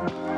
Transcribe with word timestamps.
Thank 0.00 0.12
you. 0.12 0.37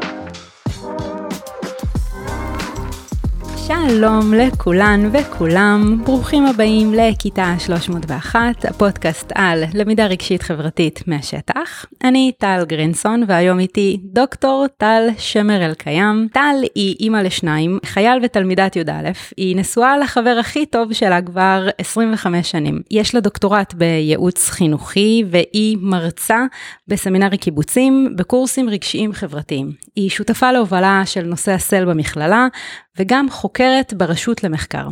שלום 3.71 4.35
לכולן 4.35 5.11
וכולם, 5.13 6.01
ברוכים 6.05 6.47
הבאים 6.47 6.95
לכיתה 6.95 7.55
301, 7.59 8.65
הפודקאסט 8.65 9.33
על 9.35 9.65
למידה 9.75 10.07
רגשית 10.07 10.43
חברתית 10.43 11.03
מהשטח. 11.07 11.87
אני 12.05 12.33
טל 12.39 12.65
גרינסון 12.69 13.25
והיום 13.29 13.59
איתי 13.59 14.01
דוקטור 14.05 14.67
טל 14.77 15.09
שמר 15.19 15.67
אלקיים. 15.67 16.29
טל 16.33 16.57
היא 16.75 16.97
אימא 17.01 17.17
לשניים, 17.17 17.79
חייל 17.85 18.19
ותלמידת 18.23 18.77
י"א, 18.77 19.11
היא 19.37 19.57
נשואה 19.57 19.99
לחבר 19.99 20.37
הכי 20.41 20.67
טוב 20.67 20.93
שלה 20.93 21.23
כבר 21.23 21.69
25 21.79 22.51
שנים. 22.51 22.81
יש 22.91 23.15
לה 23.15 23.21
דוקטורט 23.21 23.75
בייעוץ 23.75 24.49
חינוכי 24.51 25.25
והיא 25.31 25.79
מרצה 25.81 26.45
בסמינרי 26.89 27.39
קיבוצים 27.39 28.15
בקורסים 28.17 28.69
רגשיים 28.69 29.13
חברתיים. 29.13 29.73
היא 29.97 30.11
שותפה 30.11 30.53
להובלה 30.53 31.03
של 31.05 31.23
נושא 31.23 31.53
הסל 31.53 31.85
במכללה 31.85 32.47
וגם 32.99 33.31
חוקרת 33.31 33.60
ברשות 33.93 34.45
למחקר. 34.45 34.89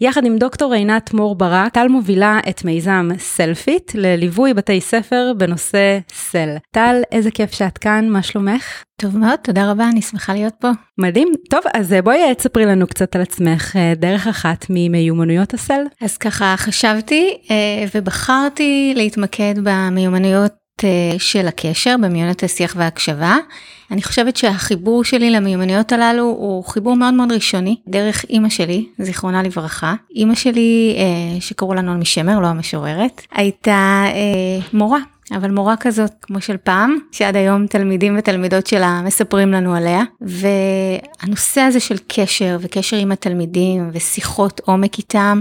יחד 0.00 0.26
עם 0.26 0.38
דוקטור 0.38 0.74
עינת 0.74 1.14
מור 1.14 1.34
ברק, 1.34 1.72
טל 1.72 1.88
מובילה 1.88 2.40
את 2.48 2.64
מיזם 2.64 3.08
סלפיט 3.18 3.92
לליווי 3.94 4.54
בתי 4.54 4.80
ספר 4.80 5.32
בנושא 5.36 5.98
SEL. 6.12 6.56
טל, 6.70 7.02
איזה 7.12 7.30
כיף 7.30 7.52
שאת 7.52 7.78
כאן, 7.78 8.08
מה 8.08 8.22
שלומך? 8.22 8.84
טוב 8.96 9.18
מאוד, 9.18 9.38
תודה 9.42 9.70
רבה, 9.70 9.88
אני 9.88 10.02
שמחה 10.02 10.32
להיות 10.34 10.54
פה. 10.60 10.68
מדהים. 10.98 11.28
טוב, 11.50 11.60
אז 11.74 11.94
בואי 12.04 12.34
תספרי 12.34 12.66
לנו 12.66 12.86
קצת 12.86 13.16
על 13.16 13.22
עצמך, 13.22 13.76
אה, 13.76 13.92
דרך 13.96 14.26
אחת 14.26 14.66
ממיומנויות 14.70 15.54
ה 15.54 15.60
SEL. 15.60 15.82
אז 16.00 16.18
ככה 16.18 16.54
חשבתי 16.56 17.38
אה, 17.50 17.84
ובחרתי 17.94 18.92
להתמקד 18.96 19.54
במיומנויות 19.62 20.61
אה, 20.84 21.18
של 21.18 21.48
הקשר, 21.48 21.96
במיומנויות 22.02 22.42
השיח 22.42 22.74
וההקשבה. 22.76 23.36
אני 23.90 24.02
חושבת 24.02 24.36
שהחיבור 24.36 25.04
שלי 25.04 25.30
למיומנויות 25.30 25.92
הללו 25.92 26.24
הוא 26.24 26.64
חיבור 26.64 26.96
מאוד 26.96 27.14
מאוד 27.14 27.32
ראשוני, 27.32 27.76
דרך 27.88 28.24
אימא 28.30 28.48
שלי, 28.48 28.86
זיכרונה 28.98 29.42
לברכה. 29.42 29.94
אימא 30.14 30.34
שלי, 30.34 30.96
אה, 30.98 31.40
שקראו 31.40 31.74
לה 31.74 31.80
נעמי 31.80 32.04
שמר, 32.04 32.40
לא 32.40 32.46
המשוררת, 32.46 33.22
הייתה 33.32 34.04
אה, 34.06 34.66
מורה. 34.72 34.98
אבל 35.36 35.50
מורה 35.50 35.76
כזאת 35.76 36.12
כמו 36.22 36.40
של 36.40 36.56
פעם, 36.56 36.98
שעד 37.12 37.36
היום 37.36 37.66
תלמידים 37.66 38.18
ותלמידות 38.18 38.66
שלה 38.66 39.02
מספרים 39.04 39.52
לנו 39.52 39.74
עליה. 39.74 40.02
והנושא 40.20 41.60
הזה 41.60 41.80
של 41.80 41.96
קשר 42.08 42.58
וקשר 42.60 42.96
עם 42.96 43.12
התלמידים 43.12 43.90
ושיחות 43.92 44.60
עומק 44.64 44.98
איתם, 44.98 45.40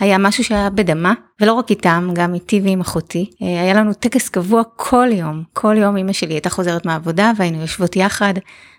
היה 0.00 0.18
משהו 0.18 0.44
שהיה 0.44 0.70
בדמה, 0.70 1.14
ולא 1.40 1.52
רק 1.52 1.70
איתם, 1.70 2.10
גם 2.12 2.34
איתי 2.34 2.60
ועם 2.64 2.80
אחותי. 2.80 3.30
אה, 3.42 3.62
היה 3.62 3.74
לנו 3.74 3.92
טקס 3.92 4.28
קבוע 4.28 4.62
כל 4.76 5.08
יום, 5.12 5.42
כל 5.52 5.74
יום 5.78 5.96
אמא 5.96 6.12
שלי 6.12 6.34
הייתה 6.34 6.50
חוזרת 6.50 6.86
מהעבודה 6.86 7.32
והיינו 7.36 7.60
יושבות 7.60 7.96
יחד 7.96 8.34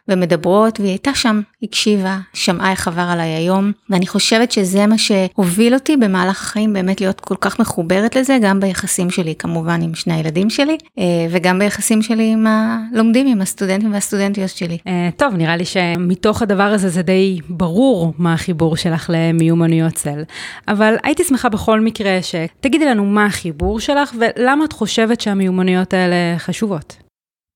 ומדברות, 0.08 0.80
והיא 0.80 0.92
הייתה 0.92 1.14
שם, 1.14 1.42
הקשיבה, 1.64 2.18
שמעה 2.34 2.72
איך 2.72 2.88
עבר 2.88 3.02
עליי 3.02 3.30
היום, 3.30 3.72
ואני 3.90 4.08
חושבת 4.08 4.52
שזה 4.52 4.88
מה 4.88 4.98
שהוביל 4.98 5.74
אותי 5.74 5.98
במהלך 5.98 6.42
החיים 6.42 6.74
באמת 6.74 7.02
להיות 7.02 7.20
כל 7.20 7.36
כך 7.42 7.60
מחוברת 7.60 8.16
לזה, 8.16 8.38
גם 8.42 8.60
ביחסים 8.60 9.10
שלי 9.10 9.36
כמובן 9.40 9.82
עם 9.82 9.96
שני 9.96 10.14
הילדים 10.14 10.50
שלי, 10.50 10.78
אה, 11.00 11.04
וגם 11.30 11.60
ביחסים 11.60 12.02
שלי 12.02 12.32
עם 12.32 12.48
הלומדים, 12.48 13.28
עם 13.28 13.42
הסטודנטים 13.42 13.94
והסטודנטיות 13.94 14.50
שלי. 14.50 14.78
אה, 14.88 15.10
טוב, 15.18 15.34
נראה 15.34 15.58
לי 15.58 15.66
שמתוך 15.66 16.42
הדבר 16.42 16.64
הזה 16.64 16.90
זה 16.90 17.02
די 17.02 17.40
ברור 17.50 18.14
מה 18.18 18.34
החיבור 18.34 18.78
שלך 18.78 19.10
למיומנויות 19.14 19.94
צל, 19.94 20.24
אבל 20.68 20.96
הייתי 21.04 21.24
שמחה 21.24 21.50
בכל 21.50 21.80
מקרה 21.80 22.20
שתגידי 22.22 22.86
לנו 22.86 23.06
מה 23.06 23.26
החיבור 23.26 23.80
שלך 23.80 24.14
ולמה 24.20 24.66
את 24.66 24.74
חושבת 24.74 25.22
שהמיומנויות 25.22 25.94
האלה 25.94 26.16
חשובות. 26.38 27.11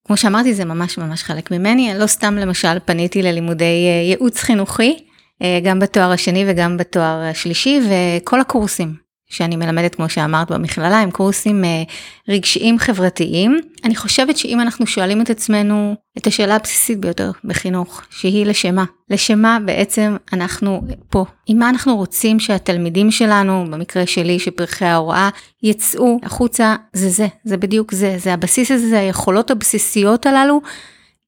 כמו 0.06 0.18
שאמרתי 0.18 0.54
זה 0.54 0.66
ממש 0.66 0.98
ממש 0.98 1.24
חלק 1.24 1.52
ממני, 1.52 1.92
לא 1.98 2.08
סתם 2.08 2.36
למשל 2.36 2.80
פניתי 2.86 3.22
ללימודי 3.22 3.64
אה, 3.64 4.02
ייעוץ 4.10 4.42
חינוכי, 4.42 5.06
אה, 5.42 5.60
גם 5.64 5.80
בתואר 5.80 6.12
השני 6.12 6.46
וגם 6.48 6.78
בתואר 6.78 7.22
השלישי 7.22 7.82
וכל 7.90 8.42
הקורסים 8.42 9.05
שאני 9.30 9.56
מלמדת 9.56 9.96
כמו 9.96 10.10
שאמרת 10.10 10.52
במכללה 10.52 11.00
הם 11.00 11.12
קורסים 11.12 11.66
אה, 11.66 11.84
רגשיים 12.30 12.80
חברתיים. 12.80 13.60
אני 13.84 13.96
חושבת 13.96 14.38
שאם 14.38 14.62
אנחנו 14.62 14.88
שואלים 14.88 15.22
את 15.22 15.30
עצמנו 15.30 15.96
את 16.18 16.28
השאלה 16.28 16.56
הבסיסית 16.56 17.00
ביותר 17.00 17.32
בחינוך 17.44 18.02
שהיא 18.10 18.46
לשמה, 18.46 18.86
לשמה 19.10 19.58
בעצם 19.66 20.16
אנחנו 20.34 20.82
פה, 21.10 21.26
עם 21.48 21.60
מה 21.60 21.70
אנחנו 21.70 21.96
רוצים 21.96 22.40
שהתלמידים 22.40 23.12
שלנו, 23.12 23.66
במקרה 23.72 24.06
שלי 24.06 24.40
שפרחי 24.40 24.86
ההוראה, 24.86 25.30
יצאו 25.64 26.20
החוצה, 26.24 26.76
זה 26.94 27.10
זה, 27.10 27.28
זה 27.44 27.58
בדיוק 27.58 27.92
זה, 27.92 28.16
זה 28.18 28.34
הבסיס 28.34 28.72
הזה, 28.72 28.90
זה 28.90 29.00
היכולות 29.00 29.52
הבסיסיות 29.52 30.26
הללו, 30.26 30.62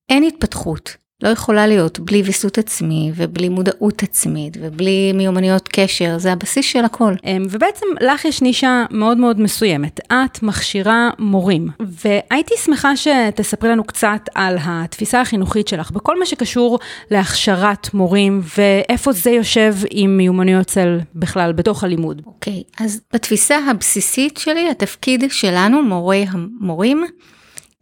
אין 0.09 0.23
התפתחות. 0.23 1.06
לא 1.23 1.29
יכולה 1.29 1.67
להיות 1.67 1.99
בלי 1.99 2.21
ויסות 2.21 2.57
עצמי 2.57 3.11
ובלי 3.15 3.49
מודעות 3.49 4.03
עצמית 4.03 4.57
ובלי 4.61 5.13
מיומנויות 5.13 5.67
קשר, 5.67 6.17
זה 6.17 6.31
הבסיס 6.31 6.65
של 6.65 6.85
הכל. 6.85 7.13
אמ, 7.23 7.45
ובעצם 7.49 7.85
לך 8.01 8.25
יש 8.25 8.41
נישה 8.41 8.85
מאוד 8.91 9.17
מאוד 9.17 9.39
מסוימת, 9.39 9.99
את 10.07 10.43
מכשירה 10.43 11.09
מורים, 11.19 11.67
והייתי 11.79 12.53
שמחה 12.65 12.91
שתספרי 12.97 13.69
לנו 13.69 13.83
קצת 13.83 14.21
על 14.35 14.57
התפיסה 14.61 15.21
החינוכית 15.21 15.67
שלך 15.67 15.91
בכל 15.91 16.19
מה 16.19 16.25
שקשור 16.25 16.79
להכשרת 17.11 17.93
מורים 17.93 18.41
ואיפה 18.57 19.11
זה 19.11 19.29
יושב 19.29 19.75
עם 19.91 20.17
מיומנויות 20.17 20.67
צל 20.67 20.99
בכלל 21.15 21.53
בתוך 21.53 21.83
הלימוד. 21.83 22.21
אוקיי, 22.25 22.63
okay, 22.67 22.83
אז 22.83 23.01
בתפיסה 23.13 23.57
הבסיסית 23.57 24.37
שלי, 24.37 24.69
התפקיד 24.69 25.23
שלנו, 25.29 25.83
מורי 25.83 26.25
המורים, 26.29 27.03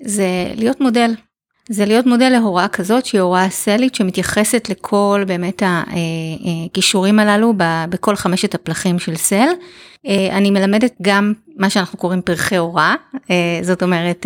זה 0.02 0.28
להיות 0.56 0.81
מודל. 0.81 1.12
זה 1.70 1.86
להיות 1.86 2.06
מודל 2.06 2.30
להוראה 2.30 2.68
כזאת 2.68 3.06
שהיא 3.06 3.22
הוראה 3.22 3.50
סלית 3.50 3.96
שמתייחסת 3.96 4.68
לכל 4.70 5.24
באמת 5.28 5.64
הכישורים 5.66 7.20
הללו 7.20 7.53
בכל 7.90 8.16
חמשת 8.16 8.56
הפלחים 8.56 9.00
של 9.00 9.16
סל. 9.16 9.48
אה, 10.08 10.38
אני 10.38 10.52
מלמדת 10.52 10.94
גם 11.02 11.34
מה 11.58 11.70
שאנחנו 11.70 12.00
קוראים 12.00 12.22
פרחי 12.22 12.58
הוראה, 12.58 12.96
אה, 13.31 13.59
זאת 13.62 13.84
אומרת 13.84 14.26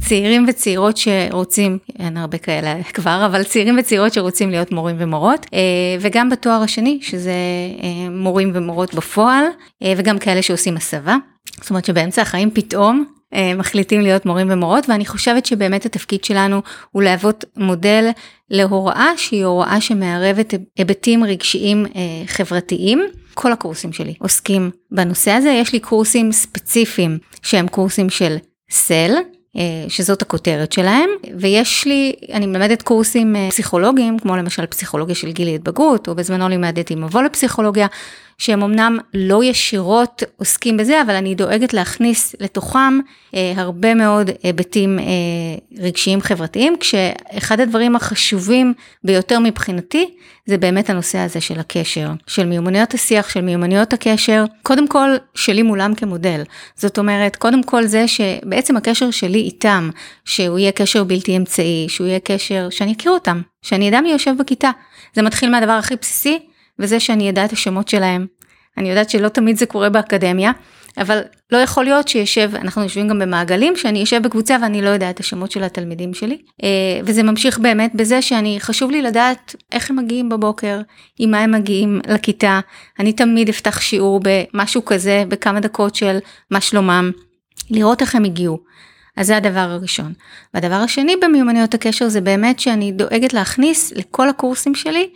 צעירים 0.00 0.44
וצעירות 0.48 0.96
שרוצים, 0.96 1.78
אין 1.98 2.16
הרבה 2.16 2.38
כאלה 2.38 2.82
כבר, 2.94 3.26
אבל 3.26 3.42
צעירים 3.44 3.78
וצעירות 3.78 4.12
שרוצים 4.12 4.50
להיות 4.50 4.72
מורים 4.72 4.96
ומורות, 4.98 5.46
אה, 5.54 5.58
וגם 6.00 6.30
בתואר 6.30 6.62
השני 6.62 6.98
שזה 7.02 7.32
מורים 8.10 8.50
ומורות 8.54 8.94
בפועל, 8.94 9.44
וגם 9.96 10.18
כאלה 10.18 10.42
שעושים 10.42 10.76
הסבה. 10.76 11.16
זאת 11.60 11.70
אומרת 11.70 11.84
שבאמצע 11.84 12.22
החיים 12.22 12.50
פתאום 12.50 13.04
אה, 13.04 13.17
מחליטים 13.34 14.00
להיות 14.00 14.26
מורים 14.26 14.46
ומורות 14.50 14.88
ואני 14.88 15.06
חושבת 15.06 15.46
שבאמת 15.46 15.86
התפקיד 15.86 16.24
שלנו 16.24 16.62
הוא 16.90 17.02
להוות 17.02 17.44
מודל 17.56 18.10
להוראה 18.50 19.10
שהיא 19.16 19.44
הוראה 19.44 19.80
שמערבת 19.80 20.54
היבטים 20.76 21.24
רגשיים 21.24 21.86
אה, 21.86 22.00
חברתיים. 22.26 23.06
כל 23.34 23.52
הקורסים 23.52 23.92
שלי 23.92 24.14
עוסקים 24.18 24.70
בנושא 24.90 25.30
הזה, 25.30 25.48
יש 25.50 25.72
לי 25.72 25.80
קורסים 25.80 26.32
ספציפיים 26.32 27.18
שהם 27.42 27.68
קורסים 27.68 28.10
של 28.10 28.36
סל, 28.70 29.14
אה, 29.56 29.62
שזאת 29.88 30.22
הכותרת 30.22 30.72
שלהם, 30.72 31.10
ויש 31.38 31.86
לי, 31.86 32.12
אני 32.32 32.46
מלמדת 32.46 32.82
קורסים 32.82 33.36
פסיכולוגיים, 33.48 34.18
כמו 34.18 34.36
למשל 34.36 34.66
פסיכולוגיה 34.66 35.14
של 35.14 35.32
גיל 35.32 35.48
התבגרות, 35.48 36.08
או 36.08 36.14
בזמנו 36.14 36.48
לימדתי 36.48 36.94
מבוא 36.94 37.22
לפסיכולוגיה, 37.22 37.86
שהם 38.38 38.62
אמנם 38.62 38.98
לא 39.14 39.44
ישירות 39.44 40.22
עוסקים 40.36 40.76
בזה, 40.76 41.02
אבל 41.02 41.14
אני 41.14 41.34
דואגת 41.34 41.72
להכניס 41.72 42.34
לתוכם 42.40 42.98
אה, 43.34 43.52
הרבה 43.56 43.94
מאוד 43.94 44.30
היבטים 44.42 44.98
אה, 44.98 45.04
רגשיים 45.78 46.20
חברתיים, 46.20 46.76
כשאחד 46.80 47.60
הדברים 47.60 47.96
החשובים 47.96 48.74
ביותר 49.04 49.38
מבחינתי, 49.38 50.10
זה 50.46 50.58
באמת 50.58 50.90
הנושא 50.90 51.18
הזה 51.18 51.40
של 51.40 51.60
הקשר, 51.60 52.10
של 52.26 52.46
מיומנויות 52.46 52.94
השיח, 52.94 53.28
של 53.28 53.40
מיומנויות 53.40 53.92
הקשר, 53.92 54.44
קודם 54.62 54.88
כל 54.88 55.10
שלי 55.34 55.62
מולם 55.62 55.94
כמודל. 55.94 56.42
זאת 56.76 56.98
אומרת, 56.98 57.36
קודם 57.36 57.62
כל 57.62 57.84
זה 57.84 58.08
שבעצם 58.08 58.76
הקשר 58.76 59.10
שלי 59.10 59.38
איתם, 59.38 59.90
שהוא 60.24 60.58
יהיה 60.58 60.72
קשר 60.72 61.04
בלתי 61.04 61.36
אמצעי, 61.36 61.86
שהוא 61.88 62.06
יהיה 62.06 62.20
קשר 62.20 62.68
שאני 62.70 62.92
אכיר 62.92 63.12
אותם, 63.12 63.40
שאני 63.62 63.88
אדע 63.88 64.00
מי 64.00 64.10
יושב 64.10 64.34
בכיתה. 64.38 64.70
זה 65.14 65.22
מתחיל 65.22 65.50
מהדבר 65.50 65.72
הכי 65.72 65.94
בסיסי, 66.00 66.38
וזה 66.78 67.00
שאני 67.00 67.30
אדע 67.30 67.44
את 67.44 67.52
השמות 67.52 67.88
שלהם. 67.88 68.26
אני 68.78 68.88
יודעת 68.88 69.10
שלא 69.10 69.28
תמיד 69.28 69.56
זה 69.56 69.66
קורה 69.66 69.88
באקדמיה, 69.88 70.52
אבל 70.98 71.20
לא 71.52 71.58
יכול 71.58 71.84
להיות 71.84 72.08
שישב, 72.08 72.50
אנחנו 72.54 72.82
יושבים 72.82 73.08
גם 73.08 73.18
במעגלים, 73.18 73.76
שאני 73.76 74.02
אשב 74.02 74.22
בקבוצה 74.22 74.56
ואני 74.62 74.82
לא 74.82 74.88
יודעת 74.88 75.14
את 75.14 75.20
השמות 75.20 75.50
של 75.50 75.64
התלמידים 75.64 76.14
שלי. 76.14 76.38
אה, 76.62 76.68
וזה 77.04 77.22
ממשיך 77.22 77.58
באמת 77.58 77.94
בזה 77.94 78.22
שאני, 78.22 78.56
חשוב 78.60 78.90
לי 78.90 79.02
לדעת 79.02 79.54
איך 79.72 79.90
הם 79.90 79.96
מגיעים 79.96 80.28
בבוקר, 80.28 80.80
עם 81.18 81.30
מה 81.30 81.38
הם 81.38 81.52
מגיעים 81.52 82.00
לכיתה. 82.08 82.60
אני 82.98 83.12
תמיד 83.12 83.48
אפתח 83.48 83.80
שיעור 83.80 84.20
במשהו 84.22 84.84
כזה, 84.84 85.24
בכמה 85.28 85.60
דקות 85.60 85.94
של 85.94 86.18
מה 86.50 86.60
שלומם, 86.60 87.10
לראות 87.70 88.00
איך 88.00 88.14
הם 88.14 88.24
הגיעו. 88.24 88.58
אז 89.16 89.26
זה 89.26 89.36
הדבר 89.36 89.60
הראשון. 89.60 90.12
והדבר 90.54 90.74
השני 90.74 91.16
במיומנויות 91.22 91.74
הקשר 91.74 92.08
זה 92.08 92.20
באמת 92.20 92.60
שאני 92.60 92.92
דואגת 92.92 93.32
להכניס 93.32 93.92
לכל 93.96 94.28
הקורסים 94.28 94.74
שלי 94.74 95.10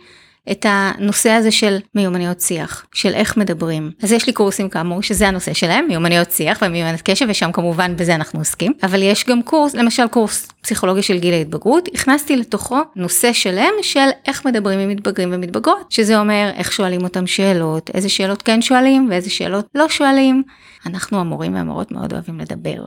את 0.51 0.65
הנושא 0.69 1.29
הזה 1.29 1.51
של 1.51 1.77
מיומנויות 1.95 2.41
שיח, 2.41 2.85
של 2.93 3.13
איך 3.13 3.37
מדברים. 3.37 3.91
אז 4.03 4.11
יש 4.11 4.27
לי 4.27 4.33
קורסים 4.33 4.69
כאמור 4.69 5.01
שזה 5.01 5.27
הנושא 5.27 5.53
שלהם, 5.53 5.85
מיומנויות 5.87 6.31
שיח 6.31 6.59
ומיומנות 6.61 7.01
קשב, 7.01 7.25
ושם 7.29 7.51
כמובן 7.51 7.95
בזה 7.95 8.15
אנחנו 8.15 8.39
עוסקים. 8.39 8.73
אבל 8.83 9.01
יש 9.01 9.25
גם 9.25 9.43
קורס, 9.43 9.75
למשל 9.75 10.07
קורס 10.07 10.47
פסיכולוגיה 10.61 11.03
של 11.03 11.19
גיל 11.19 11.33
ההתבגרות, 11.33 11.89
הכנסתי 11.93 12.35
לתוכו 12.35 12.79
נושא 12.95 13.33
שלם 13.33 13.73
של 13.81 14.09
איך 14.27 14.45
מדברים 14.45 14.79
עם 14.79 14.89
מתבגרים 14.89 15.29
ומתבגרות, 15.31 15.91
שזה 15.91 16.19
אומר 16.19 16.51
איך 16.55 16.71
שואלים 16.71 17.03
אותם 17.03 17.27
שאלות, 17.27 17.89
איזה 17.93 18.09
שאלות 18.09 18.41
כן 18.41 18.61
שואלים 18.61 19.07
ואיזה 19.09 19.29
שאלות 19.29 19.65
לא 19.75 19.89
שואלים. 19.89 20.43
אנחנו 20.85 21.19
המורים 21.19 21.53
והמורות 21.55 21.91
מאוד 21.91 22.13
אוהבים 22.13 22.39
לדבר. 22.39 22.85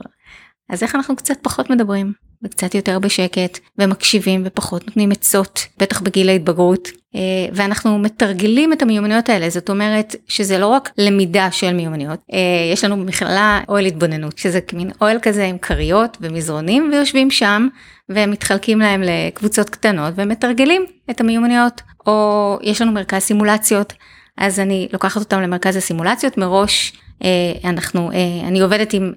אז 0.69 0.83
איך 0.83 0.95
אנחנו 0.95 1.15
קצת 1.15 1.37
פחות 1.41 1.69
מדברים, 1.69 2.13
וקצת 2.43 2.75
יותר 2.75 2.99
בשקט, 2.99 3.59
ומקשיבים 3.77 4.43
ופחות 4.45 4.87
נותנים 4.87 5.11
עצות, 5.11 5.65
בטח 5.79 6.01
בגיל 6.01 6.29
ההתבגרות, 6.29 6.89
אה, 7.15 7.21
ואנחנו 7.53 7.99
מתרגלים 7.99 8.73
את 8.73 8.81
המיומנויות 8.81 9.29
האלה, 9.29 9.49
זאת 9.49 9.69
אומרת 9.69 10.15
שזה 10.27 10.57
לא 10.57 10.67
רק 10.67 10.89
למידה 10.97 11.51
של 11.51 11.73
מיומנויות, 11.73 12.19
אה, 12.33 12.39
יש 12.73 12.83
לנו 12.83 12.97
במכללה 12.97 13.61
אוהל 13.69 13.85
התבוננות, 13.85 14.37
שזה 14.37 14.59
מין 14.73 14.91
אוהל 15.01 15.19
כזה 15.21 15.45
עם 15.45 15.57
כריות 15.57 16.17
ומזרונים, 16.21 16.89
ויושבים 16.93 17.31
שם, 17.31 17.67
ומתחלקים 18.09 18.79
להם 18.79 19.01
לקבוצות 19.01 19.69
קטנות, 19.69 20.13
ומתרגלים 20.17 20.85
את 21.09 21.21
המיומנויות, 21.21 21.81
או 22.07 22.59
יש 22.61 22.81
לנו 22.81 22.91
מרכז 22.91 23.21
סימולציות, 23.21 23.93
אז 24.37 24.59
אני 24.59 24.87
לוקחת 24.93 25.21
אותם 25.21 25.41
למרכז 25.41 25.75
הסימולציות 25.75 26.37
מראש. 26.37 26.93
אה, 27.23 27.69
אנחנו, 27.69 28.11
אני 28.43 28.59
עובדת 28.59 28.93
עם 28.93 29.13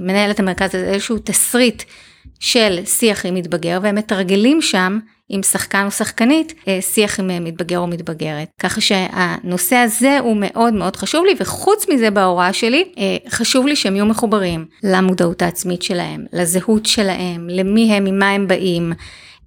מנהלת 0.00 0.40
המרכז 0.40 0.74
איזשהו 0.74 1.18
תסריט 1.24 1.82
של 2.40 2.78
שיח 2.84 3.26
עם 3.26 3.34
מתבגר 3.34 3.78
והם 3.82 3.94
מתרגלים 3.94 4.62
שם 4.62 4.98
עם 5.28 5.42
שחקן 5.42 5.84
או 5.86 5.90
שחקנית 5.90 6.54
שיח 6.80 7.20
עם 7.20 7.44
מתבגר 7.44 7.78
או 7.78 7.86
מתבגרת. 7.86 8.48
ככה 8.58 8.80
שהנושא 8.80 9.76
הזה 9.76 10.18
הוא 10.18 10.36
מאוד 10.40 10.74
מאוד 10.74 10.96
חשוב 10.96 11.24
לי 11.24 11.34
וחוץ 11.40 11.86
מזה 11.88 12.10
בהוראה 12.10 12.52
שלי 12.52 12.84
חשוב 13.28 13.66
לי 13.66 13.76
שהם 13.76 13.96
יהיו 13.96 14.06
מחוברים 14.06 14.64
למודעות 14.82 15.42
העצמית 15.42 15.82
שלהם, 15.82 16.24
לזהות 16.32 16.86
שלהם, 16.86 17.48
למי 17.50 17.92
הם, 17.92 18.04
ממה 18.04 18.30
הם 18.30 18.48
באים. 18.48 18.92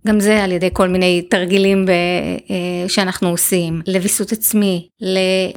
גם 0.08 0.20
זה 0.20 0.44
על 0.44 0.52
ידי 0.52 0.70
כל 0.74 0.88
מיני 0.88 1.22
תרגילים 1.22 1.86
ב, 1.86 1.90
אה, 1.90 2.90
שאנחנו 2.90 3.30
עושים, 3.30 3.82
לוויסות 3.88 4.32
עצמי, 4.32 4.88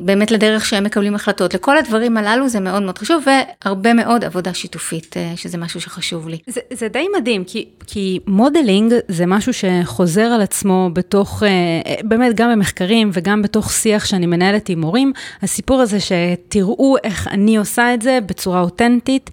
באמת 0.01 0.31
לדרך 0.31 0.65
שהם 0.65 0.85
מקבלים 0.85 1.15
החלטות, 1.15 1.55
לכל 1.55 1.79
הדברים 1.79 2.17
הללו 2.17 2.49
זה 2.49 2.61
מאוד 2.61 2.83
מאוד 2.83 2.99
חשוב 2.99 3.25
והרבה 3.27 3.95
מאוד 3.95 4.25
עבודה 4.25 4.55
שיתופית, 4.55 5.17
אה, 5.17 5.33
שזה 5.37 5.59
משהו 5.59 5.81
שחשוב 5.81 6.29
לי. 6.29 6.39
זה, 6.47 6.61
זה 6.73 6.89
די 6.89 7.07
מדהים, 7.19 7.45
כי, 7.45 7.69
כי 7.87 8.19
modeling 8.27 8.95
זה 9.09 9.27
משהו 9.27 9.53
שחוזר 9.53 10.27
על 10.27 10.43
עצמו 10.43 10.91
בתוך, 10.93 11.43
אה, 11.43 11.95
באמת 12.03 12.35
גם 12.35 12.53
במחקרים 12.53 13.11
וגם 13.13 13.43
בתוך 13.43 13.73
שיח 13.73 14.05
שאני 14.05 14.27
מנהלת 14.27 14.69
עם 14.69 14.81
מורים, 14.81 15.13
הסיפור 15.43 15.81
הזה 15.81 15.99
שתראו 16.01 16.97
איך 17.05 17.29
אני 17.29 17.57
עושה 17.57 17.95
את 17.95 18.03
זה 18.03 18.19
בצורה 18.27 18.61
אותנטית 18.61 19.31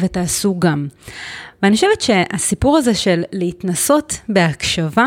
ותעשו 0.00 0.58
גם. 0.58 0.86
ואני 1.62 1.74
חושבת 1.74 2.00
שהסיפור 2.00 2.76
הזה 2.76 2.94
של 2.94 3.22
להתנסות 3.32 4.18
בהקשבה, 4.28 5.06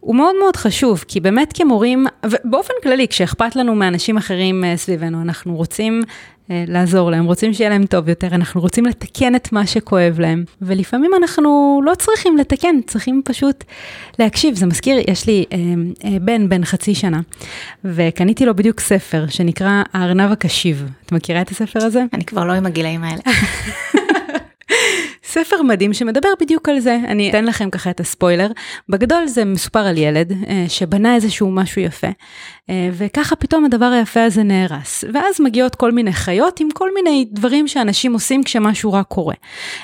הוא 0.00 0.16
מאוד 0.16 0.34
מאוד 0.40 0.56
חשוב, 0.56 1.04
כי 1.08 1.20
באמת 1.20 1.52
כמורים, 1.56 2.06
ובאופן 2.26 2.74
כללי, 2.82 3.08
כשאכפת 3.08 3.56
לנו 3.56 3.74
מאנשים 3.74 4.16
אחרים 4.16 4.64
אה, 4.64 4.76
סביבנו, 4.76 5.22
אנחנו 5.22 5.56
רוצים 5.56 6.02
אה, 6.50 6.64
לעזור 6.66 7.10
להם, 7.10 7.24
רוצים 7.24 7.54
שיהיה 7.54 7.70
להם 7.70 7.86
טוב 7.86 8.08
יותר, 8.08 8.26
אנחנו 8.26 8.60
רוצים 8.60 8.86
לתקן 8.86 9.34
את 9.34 9.52
מה 9.52 9.66
שכואב 9.66 10.20
להם, 10.20 10.44
ולפעמים 10.62 11.10
אנחנו 11.18 11.80
לא 11.84 11.94
צריכים 11.94 12.36
לתקן, 12.36 12.80
צריכים 12.86 13.22
פשוט 13.24 13.64
להקשיב. 14.18 14.54
זה 14.54 14.66
מזכיר, 14.66 14.96
יש 15.08 15.26
לי 15.26 15.44
אה, 15.52 15.58
אה, 16.04 16.18
בן, 16.20 16.48
בן 16.48 16.64
חצי 16.64 16.94
שנה, 16.94 17.20
וקניתי 17.84 18.46
לו 18.46 18.54
בדיוק 18.54 18.80
ספר 18.80 19.26
שנקרא 19.28 19.82
הארנב 19.92 20.32
הקשיב. 20.32 20.90
את 21.06 21.12
מכירה 21.12 21.40
את 21.40 21.50
הספר 21.50 21.84
הזה? 21.84 22.04
אני 22.12 22.24
כבר 22.24 22.44
לא 22.44 22.52
עם 22.52 22.66
הגילאים 22.66 23.04
האלה. 23.04 23.22
ספר 25.30 25.62
מדהים 25.62 25.92
שמדבר 25.92 26.28
בדיוק 26.40 26.68
על 26.68 26.80
זה, 26.80 26.98
אני 27.08 27.30
אתן 27.30 27.44
לכם 27.44 27.70
ככה 27.70 27.90
את 27.90 28.00
הספוילר. 28.00 28.46
בגדול 28.88 29.26
זה 29.26 29.44
מסופר 29.44 29.80
על 29.80 29.98
ילד 29.98 30.32
אה, 30.48 30.64
שבנה 30.68 31.14
איזשהו 31.14 31.50
משהו 31.50 31.82
יפה, 31.82 32.06
אה, 32.70 32.88
וככה 32.92 33.36
פתאום 33.36 33.64
הדבר 33.64 33.84
היפה 33.84 34.24
הזה 34.24 34.42
נהרס. 34.42 35.04
ואז 35.14 35.40
מגיעות 35.40 35.74
כל 35.74 35.92
מיני 35.92 36.12
חיות 36.12 36.60
עם 36.60 36.68
כל 36.74 36.94
מיני 36.94 37.26
דברים 37.32 37.68
שאנשים 37.68 38.12
עושים 38.12 38.42
כשמשהו 38.42 38.92
רע 38.92 39.02
קורה. 39.02 39.34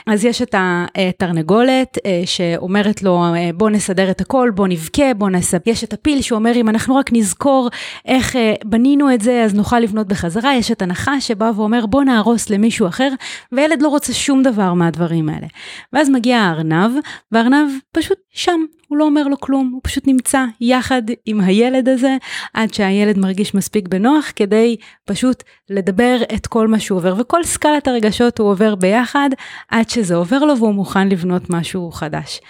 אז 0.07 0.25
יש 0.25 0.43
את 0.43 0.55
התרנגולת 0.59 1.99
אה, 2.07 2.23
שאומרת 2.25 3.03
לו 3.03 3.25
בוא 3.55 3.71
נסדר 3.71 4.11
את 4.11 4.21
הכל, 4.21 4.51
בוא 4.55 4.69
נבכה, 4.69 5.15
בוא 5.15 5.31
נעשה. 5.31 5.57
יש 5.67 5.85
את 5.85 5.93
הפיל 5.93 6.23
שאומר 6.23 6.53
אם 6.57 6.69
אנחנו 6.69 6.97
רק 6.97 7.11
נזכור 7.13 7.69
איך 8.07 8.37
בנינו 8.65 9.15
את 9.15 9.21
זה 9.21 9.43
אז 9.45 9.55
נוכל 9.55 9.81
לבנות 9.81 10.09
בחזרה. 10.09 10.55
יש 10.55 10.71
את 10.71 10.83
הנחש 10.83 11.29
שבא 11.29 11.51
ואומר 11.57 11.87
בוא 11.87 12.05
נהרוס 12.05 12.51
למישהו 12.51 12.89
אחר, 12.89 13.09
וילד 13.53 13.83
לא 13.83 13.89
רוצה 13.89 14.13
שום 14.13 14.43
דבר 14.43 14.75
מהדברים 14.75 15.29
האלה. 15.29 15.36
האלה. 15.37 15.47
ואז 15.93 16.11
מגיע 16.11 16.39
הארנב, 16.39 16.91
והארנב 17.33 17.71
פשוט 17.93 18.19
שם, 18.31 18.61
הוא 18.89 18.99
לא 18.99 19.05
אומר 19.05 19.29
לו 19.29 19.41
כלום, 19.41 19.71
הוא 19.73 19.81
פשוט 19.85 20.07
נמצא 20.07 20.45
יחד 20.61 21.03
עם 21.27 21.41
הילד 21.41 21.89
הזה, 21.89 22.17
עד 22.55 22.75
שהילד 22.75 23.19
מרגיש 23.19 23.55
מספיק 23.55 23.89
בנוח 23.89 24.33
כדי 24.37 24.77
פשוט 25.05 25.43
לדבר 25.71 26.17
את 26.35 26.47
כל 26.47 26.69
מה 26.69 26.79
שהוא 26.79 26.99
עובר, 26.99 27.15
וכל 27.19 27.45
סקלת 27.45 27.89
הרגשות 27.89 28.39
הוא 28.39 28.51
עובר 28.51 28.75
ביחד, 28.75 29.31
עד 29.69 29.91
שזה 29.91 30.15
עובר 30.15 30.39
לו 30.39 30.59
והוא 30.59 30.75
מוכן 30.75 31.09
לבנות 31.09 31.51
משהו 31.51 31.91
חדש. 31.93 32.41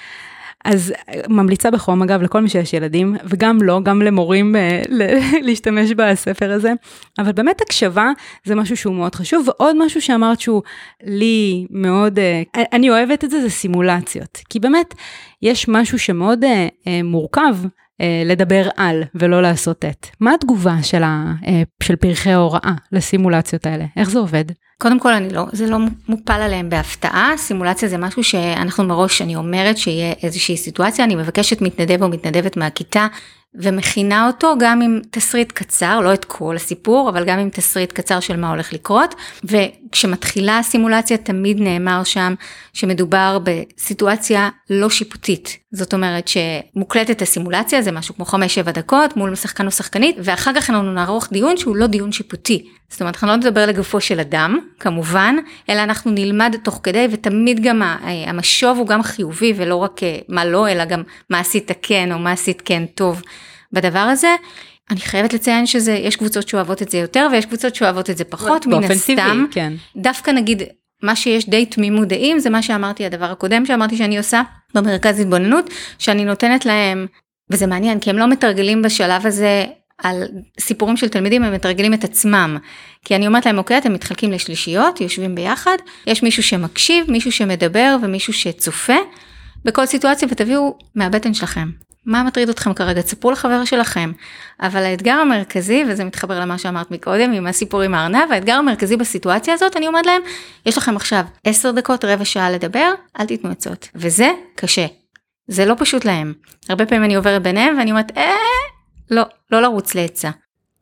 אז 0.66 0.92
ממליצה 1.28 1.70
בחום 1.70 2.02
אגב 2.02 2.22
לכל 2.22 2.40
מי 2.40 2.48
שיש 2.48 2.72
ילדים 2.72 3.16
וגם 3.24 3.62
לא 3.62 3.80
גם 3.82 4.02
למורים 4.02 4.56
אה, 4.56 4.82
להשתמש 5.46 5.90
בספר 5.90 6.52
הזה 6.52 6.72
אבל 7.18 7.32
באמת 7.32 7.60
הקשבה 7.60 8.10
זה 8.44 8.54
משהו 8.54 8.76
שהוא 8.76 8.94
מאוד 8.94 9.14
חשוב 9.14 9.48
ועוד 9.48 9.76
משהו 9.84 10.02
שאמרת 10.02 10.40
שהוא 10.40 10.62
לי 11.02 11.66
מאוד 11.70 12.18
אה, 12.18 12.42
אני 12.72 12.90
אוהבת 12.90 13.24
את 13.24 13.30
זה 13.30 13.40
זה 13.40 13.50
סימולציות 13.50 14.40
כי 14.50 14.60
באמת 14.60 14.94
יש 15.42 15.68
משהו 15.68 15.98
שמאוד 15.98 16.44
אה, 16.44 17.00
מורכב 17.04 17.56
לדבר 18.24 18.68
על 18.76 19.02
ולא 19.14 19.42
לעשות 19.42 19.84
את. 19.84 20.06
מה 20.20 20.34
התגובה 20.34 20.82
של, 20.82 21.02
ה, 21.02 21.32
של 21.82 21.96
פרחי 21.96 22.30
ההוראה 22.30 22.72
לסימולציות 22.92 23.66
האלה? 23.66 23.84
איך 23.96 24.10
זה 24.10 24.18
עובד? 24.18 24.44
קודם 24.82 25.00
כל 25.00 25.12
אני 25.12 25.30
לא, 25.34 25.46
זה 25.52 25.66
לא 25.66 25.78
מופל 26.08 26.40
עליהם 26.40 26.70
בהפתעה, 26.70 27.32
סימולציה 27.36 27.88
זה 27.88 27.98
משהו 27.98 28.24
שאנחנו 28.24 28.84
מראש, 28.84 29.22
אני 29.22 29.36
אומרת 29.36 29.78
שיהיה 29.78 30.14
איזושהי 30.22 30.56
סיטואציה, 30.56 31.04
אני 31.04 31.14
מבקשת 31.14 31.60
מתנדב 31.60 32.02
או 32.02 32.08
מתנדבת 32.08 32.56
מהכיתה 32.56 33.06
ומכינה 33.54 34.26
אותו 34.26 34.54
גם 34.60 34.82
עם 34.82 35.00
תסריט 35.10 35.52
קצר, 35.52 36.00
לא 36.00 36.14
את 36.14 36.24
כל 36.24 36.56
הסיפור, 36.56 37.08
אבל 37.10 37.24
גם 37.24 37.38
עם 37.38 37.50
תסריט 37.50 37.92
קצר 37.92 38.20
של 38.20 38.36
מה 38.36 38.50
הולך 38.50 38.72
לקרות. 38.72 39.14
וכשמתחילה 39.44 40.58
הסימולציה 40.58 41.16
תמיד 41.16 41.60
נאמר 41.60 42.04
שם 42.04 42.34
שמדובר 42.72 43.38
בסיטואציה 43.44 44.48
לא 44.70 44.90
שיפוטית. 44.90 45.56
זאת 45.76 45.94
אומרת 45.94 46.28
שמוקלטת 46.28 47.22
הסימולציה 47.22 47.82
זה 47.82 47.92
משהו 47.92 48.14
כמו 48.14 48.24
5-7 48.24 48.70
דקות 48.70 49.16
מול 49.16 49.34
שחקן 49.34 49.66
או 49.66 49.70
שחקנית, 49.70 50.16
ואחר 50.22 50.52
כך 50.54 50.70
אנחנו 50.70 50.92
נערוך 50.92 51.28
דיון 51.32 51.56
שהוא 51.56 51.76
לא 51.76 51.86
דיון 51.86 52.12
שיפוטי. 52.12 52.66
זאת 52.88 53.00
אומרת, 53.00 53.14
אנחנו 53.14 53.28
לא 53.28 53.36
נדבר 53.36 53.66
לגופו 53.66 54.00
של 54.00 54.20
אדם, 54.20 54.58
כמובן, 54.80 55.36
אלא 55.70 55.82
אנחנו 55.82 56.10
נלמד 56.10 56.56
תוך 56.62 56.80
כדי, 56.82 57.08
ותמיד 57.10 57.62
גם 57.62 57.82
המשוב 58.02 58.78
הוא 58.78 58.86
גם 58.86 59.02
חיובי, 59.02 59.52
ולא 59.56 59.76
רק 59.76 60.02
אה, 60.02 60.18
מה 60.28 60.44
לא, 60.44 60.68
אלא 60.68 60.84
גם 60.84 61.02
מה 61.30 61.40
עשית 61.40 61.70
כן, 61.82 62.12
או 62.12 62.18
מה 62.18 62.32
עשית 62.32 62.62
כן 62.64 62.86
טוב 62.94 63.22
בדבר 63.72 63.98
הזה. 63.98 64.34
אני 64.90 65.00
חייבת 65.00 65.32
לציין 65.32 65.66
שזה, 65.66 65.92
יש 65.92 66.16
קבוצות 66.16 66.48
שאוהבות 66.48 66.82
את 66.82 66.88
זה 66.88 66.98
יותר, 66.98 67.28
ויש 67.32 67.46
קבוצות 67.46 67.74
שאוהבות 67.74 68.10
את 68.10 68.16
זה 68.16 68.24
פחות, 68.24 68.66
מן 68.66 68.84
הסתם. 68.84 69.14
טבעי, 69.14 69.46
כן. 69.50 69.72
דווקא 69.96 70.30
נגיד, 70.30 70.62
מה 71.02 71.16
שיש 71.16 71.48
די 71.48 71.66
תמימות 71.66 72.08
דעים, 72.08 72.38
זה 72.38 72.50
מה 72.50 72.62
שאמרתי, 72.62 73.06
הדבר 73.06 73.24
הקודם 73.24 73.66
שאמרתי 73.66 73.96
שאני 73.96 74.18
עושה 74.18 74.42
במרכז 74.74 75.20
התבוננות, 75.20 75.70
שאני 75.98 76.24
נותנת 76.24 76.66
להם, 76.66 77.06
וזה 77.50 77.66
מעניין, 77.66 78.00
כי 78.00 78.10
הם 78.10 78.18
לא 78.18 78.28
מתרגלים 78.28 78.82
בשלב 78.82 79.26
הזה 79.26 79.64
על 79.98 80.22
סיפורים 80.60 80.96
של 80.96 81.08
תלמידים 81.08 81.42
הם 81.42 81.54
מתרגלים 81.54 81.94
את 81.94 82.04
עצמם. 82.04 82.58
כי 83.04 83.16
אני 83.16 83.26
אומרת 83.26 83.46
להם 83.46 83.58
אוקיי 83.58 83.78
אתם 83.78 83.92
מתחלקים 83.92 84.32
לשלישיות 84.32 85.00
יושבים 85.00 85.34
ביחד 85.34 85.76
יש 86.06 86.22
מישהו 86.22 86.42
שמקשיב 86.42 87.10
מישהו 87.10 87.32
שמדבר 87.32 87.96
ומישהו 88.02 88.32
שצופה 88.32 88.96
בכל 89.64 89.86
סיטואציה 89.86 90.28
ותביאו 90.30 90.78
מהבטן 90.94 91.34
שלכם. 91.34 91.68
מה 92.06 92.22
מטריד 92.22 92.48
אתכם 92.48 92.74
כרגע 92.74 93.02
תספרו 93.02 93.30
לחבר 93.30 93.64
שלכם. 93.64 94.12
אבל 94.60 94.82
האתגר 94.82 95.12
המרכזי 95.12 95.84
וזה 95.88 96.04
מתחבר 96.04 96.40
למה 96.40 96.58
שאמרת 96.58 96.90
מקודם 96.90 97.32
עם 97.32 97.46
הסיפור 97.46 97.82
עם 97.82 97.94
הארנב 97.94 98.32
האתגר 98.32 98.54
המרכזי 98.54 98.96
בסיטואציה 98.96 99.54
הזאת 99.54 99.76
אני 99.76 99.88
אומרת 99.88 100.06
להם 100.06 100.22
יש 100.66 100.78
לכם 100.78 100.96
עכשיו 100.96 101.24
10 101.44 101.70
דקות 101.70 102.04
רבע 102.04 102.24
שעה 102.24 102.50
לדבר 102.50 102.92
אל 103.20 103.26
תיתנו 103.26 103.50
עצות 103.50 103.88
וזה 103.94 104.30
קשה. 104.54 104.86
זה 105.48 105.64
לא 105.64 105.74
פשוט 105.78 106.04
להם. 106.04 106.34
הרבה 106.68 106.86
פעמים 106.86 107.04
אני 107.04 107.14
עוברת 107.14 107.42
ביניהם 107.42 107.78
ואני 107.78 107.90
אומרת 107.90 108.12
אה 108.16 108.36
לא, 109.10 109.22
לא 109.50 109.62
לרוץ 109.62 109.94
לעצה. 109.94 110.30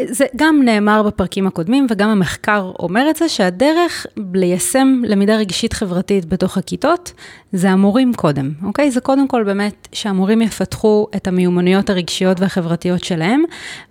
זה 0.02 0.24
גם 0.36 0.62
נאמר 0.64 1.02
בפרקים 1.02 1.46
הקודמים 1.46 1.86
וגם 1.90 2.08
המחקר 2.08 2.72
אומר 2.78 3.10
את 3.10 3.16
זה 3.16 3.28
שהדרך 3.28 4.06
ליישם 4.34 5.02
למידה 5.04 5.36
רגשית 5.36 5.72
חברתית 5.72 6.24
בתוך 6.24 6.58
הכיתות 6.58 7.12
זה 7.52 7.70
המורים 7.70 8.14
קודם, 8.14 8.52
אוקיי? 8.62 8.90
זה 8.90 9.00
קודם 9.00 9.28
כל 9.28 9.44
באמת 9.44 9.88
שהמורים 9.92 10.42
יפתחו 10.42 11.06
את 11.16 11.26
המיומנויות 11.26 11.90
הרגשיות 11.90 12.40
והחברתיות 12.40 13.04
שלהם 13.04 13.42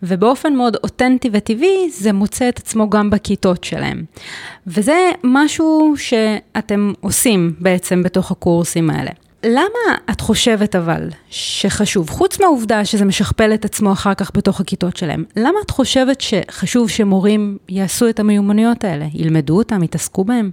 ובאופן 0.03 0.53
מאוד 0.53 0.77
אותנטי 0.83 1.29
וטבעי 1.33 1.89
זה 1.91 2.13
מוצא 2.13 2.49
את 2.49 2.57
עצמו 2.57 2.89
גם 2.89 3.09
בכיתות 3.09 3.63
שלהם. 3.63 4.03
וזה 4.67 5.11
משהו 5.23 5.93
שאתם 5.97 6.93
עושים 7.01 7.53
בעצם 7.59 8.03
בתוך 8.03 8.31
הקורסים 8.31 8.89
האלה. 8.89 9.11
למה 9.45 9.97
את 10.11 10.21
חושבת 10.21 10.75
אבל 10.75 11.09
שחשוב, 11.29 12.09
חוץ 12.09 12.39
מהעובדה 12.39 12.85
שזה 12.85 13.05
משכפל 13.05 13.53
את 13.53 13.65
עצמו 13.65 13.93
אחר 13.93 14.13
כך 14.13 14.31
בתוך 14.33 14.61
הכיתות 14.61 14.97
שלהם, 14.97 15.23
למה 15.35 15.59
את 15.65 15.69
חושבת 15.69 16.21
שחשוב 16.21 16.89
שמורים 16.89 17.57
יעשו 17.69 18.09
את 18.09 18.19
המיומנויות 18.19 18.83
האלה, 18.83 19.05
ילמדו 19.13 19.57
אותם, 19.57 19.83
יתעסקו 19.83 20.23
בהם? 20.23 20.51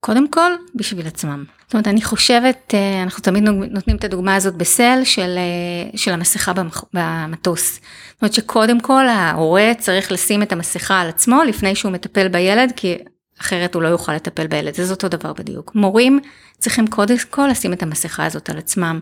קודם 0.00 0.28
כל, 0.28 0.52
בשביל 0.74 1.06
עצמם. 1.06 1.44
זאת 1.66 1.74
אומרת, 1.74 1.88
אני 1.88 2.02
חושבת, 2.02 2.74
אה, 2.74 3.02
אנחנו 3.02 3.22
תמיד 3.22 3.42
נותנים 3.44 3.96
את 3.96 4.04
הדוגמה 4.04 4.34
הזאת 4.34 4.54
בסל 4.54 5.00
של, 5.04 5.34
אה, 5.38 5.98
של 5.98 6.12
המסכה 6.12 6.52
במטוס. 6.92 7.74
זאת 7.74 8.22
אומרת 8.22 8.32
שקודם 8.32 8.80
כל 8.80 9.08
ההורה 9.08 9.72
צריך 9.78 10.12
לשים 10.12 10.42
את 10.42 10.52
המסכה 10.52 11.00
על 11.00 11.08
עצמו 11.08 11.42
לפני 11.42 11.74
שהוא 11.74 11.92
מטפל 11.92 12.28
בילד, 12.28 12.72
כי 12.76 12.98
אחרת 13.40 13.74
הוא 13.74 13.82
לא 13.82 13.88
יוכל 13.88 14.14
לטפל 14.14 14.46
בילד, 14.46 14.74
זה 14.74 14.92
אותו 14.92 15.08
דבר 15.08 15.32
בדיוק. 15.32 15.74
מורים 15.74 16.20
צריכים 16.64 16.86
קודם 16.86 17.16
כל 17.30 17.46
לשים 17.50 17.72
את 17.72 17.82
המסכה 17.82 18.26
הזאת 18.26 18.50
על 18.50 18.58
עצמם, 18.58 19.00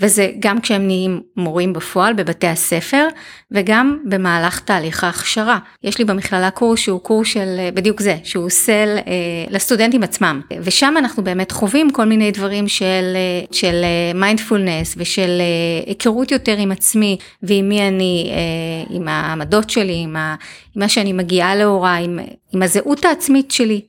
וזה 0.00 0.30
גם 0.38 0.60
כשהם 0.60 0.86
נהיים 0.86 1.20
מורים 1.36 1.72
בפועל 1.72 2.12
בבתי 2.14 2.46
הספר, 2.46 3.08
וגם 3.50 3.98
במהלך 4.04 4.60
תהליך 4.60 5.04
ההכשרה. 5.04 5.58
יש 5.82 5.98
לי 5.98 6.04
במכללה 6.04 6.50
קורס 6.50 6.80
שהוא 6.80 7.00
קורס 7.00 7.28
של 7.28 7.68
בדיוק 7.74 8.00
זה, 8.00 8.16
שהוא 8.24 8.50
סל 8.50 8.96
אה, 9.06 9.12
לסטודנטים 9.50 10.02
עצמם, 10.02 10.40
ושם 10.62 10.94
אנחנו 10.98 11.24
באמת 11.24 11.52
חווים 11.52 11.90
כל 11.90 12.04
מיני 12.04 12.30
דברים 12.30 12.68
של, 12.68 13.16
של 13.52 13.84
מיינדפולנס 14.14 14.94
ושל 14.96 15.40
אה, 15.40 15.86
היכרות 15.86 16.30
יותר 16.30 16.56
עם 16.56 16.72
עצמי 16.72 17.16
ועם 17.42 17.68
מי 17.68 17.88
אני, 17.88 18.30
אה, 18.30 18.96
עם 18.96 19.08
העמדות 19.08 19.70
שלי, 19.70 19.96
עם, 20.02 20.16
ה, 20.16 20.34
עם 20.76 20.82
מה 20.82 20.88
שאני 20.88 21.12
מגיעה 21.12 21.56
לאורה, 21.56 21.94
עם, 21.96 22.18
עם 22.52 22.62
הזהות 22.62 23.04
העצמית 23.04 23.50
שלי, 23.50 23.74
אה, 23.74 23.80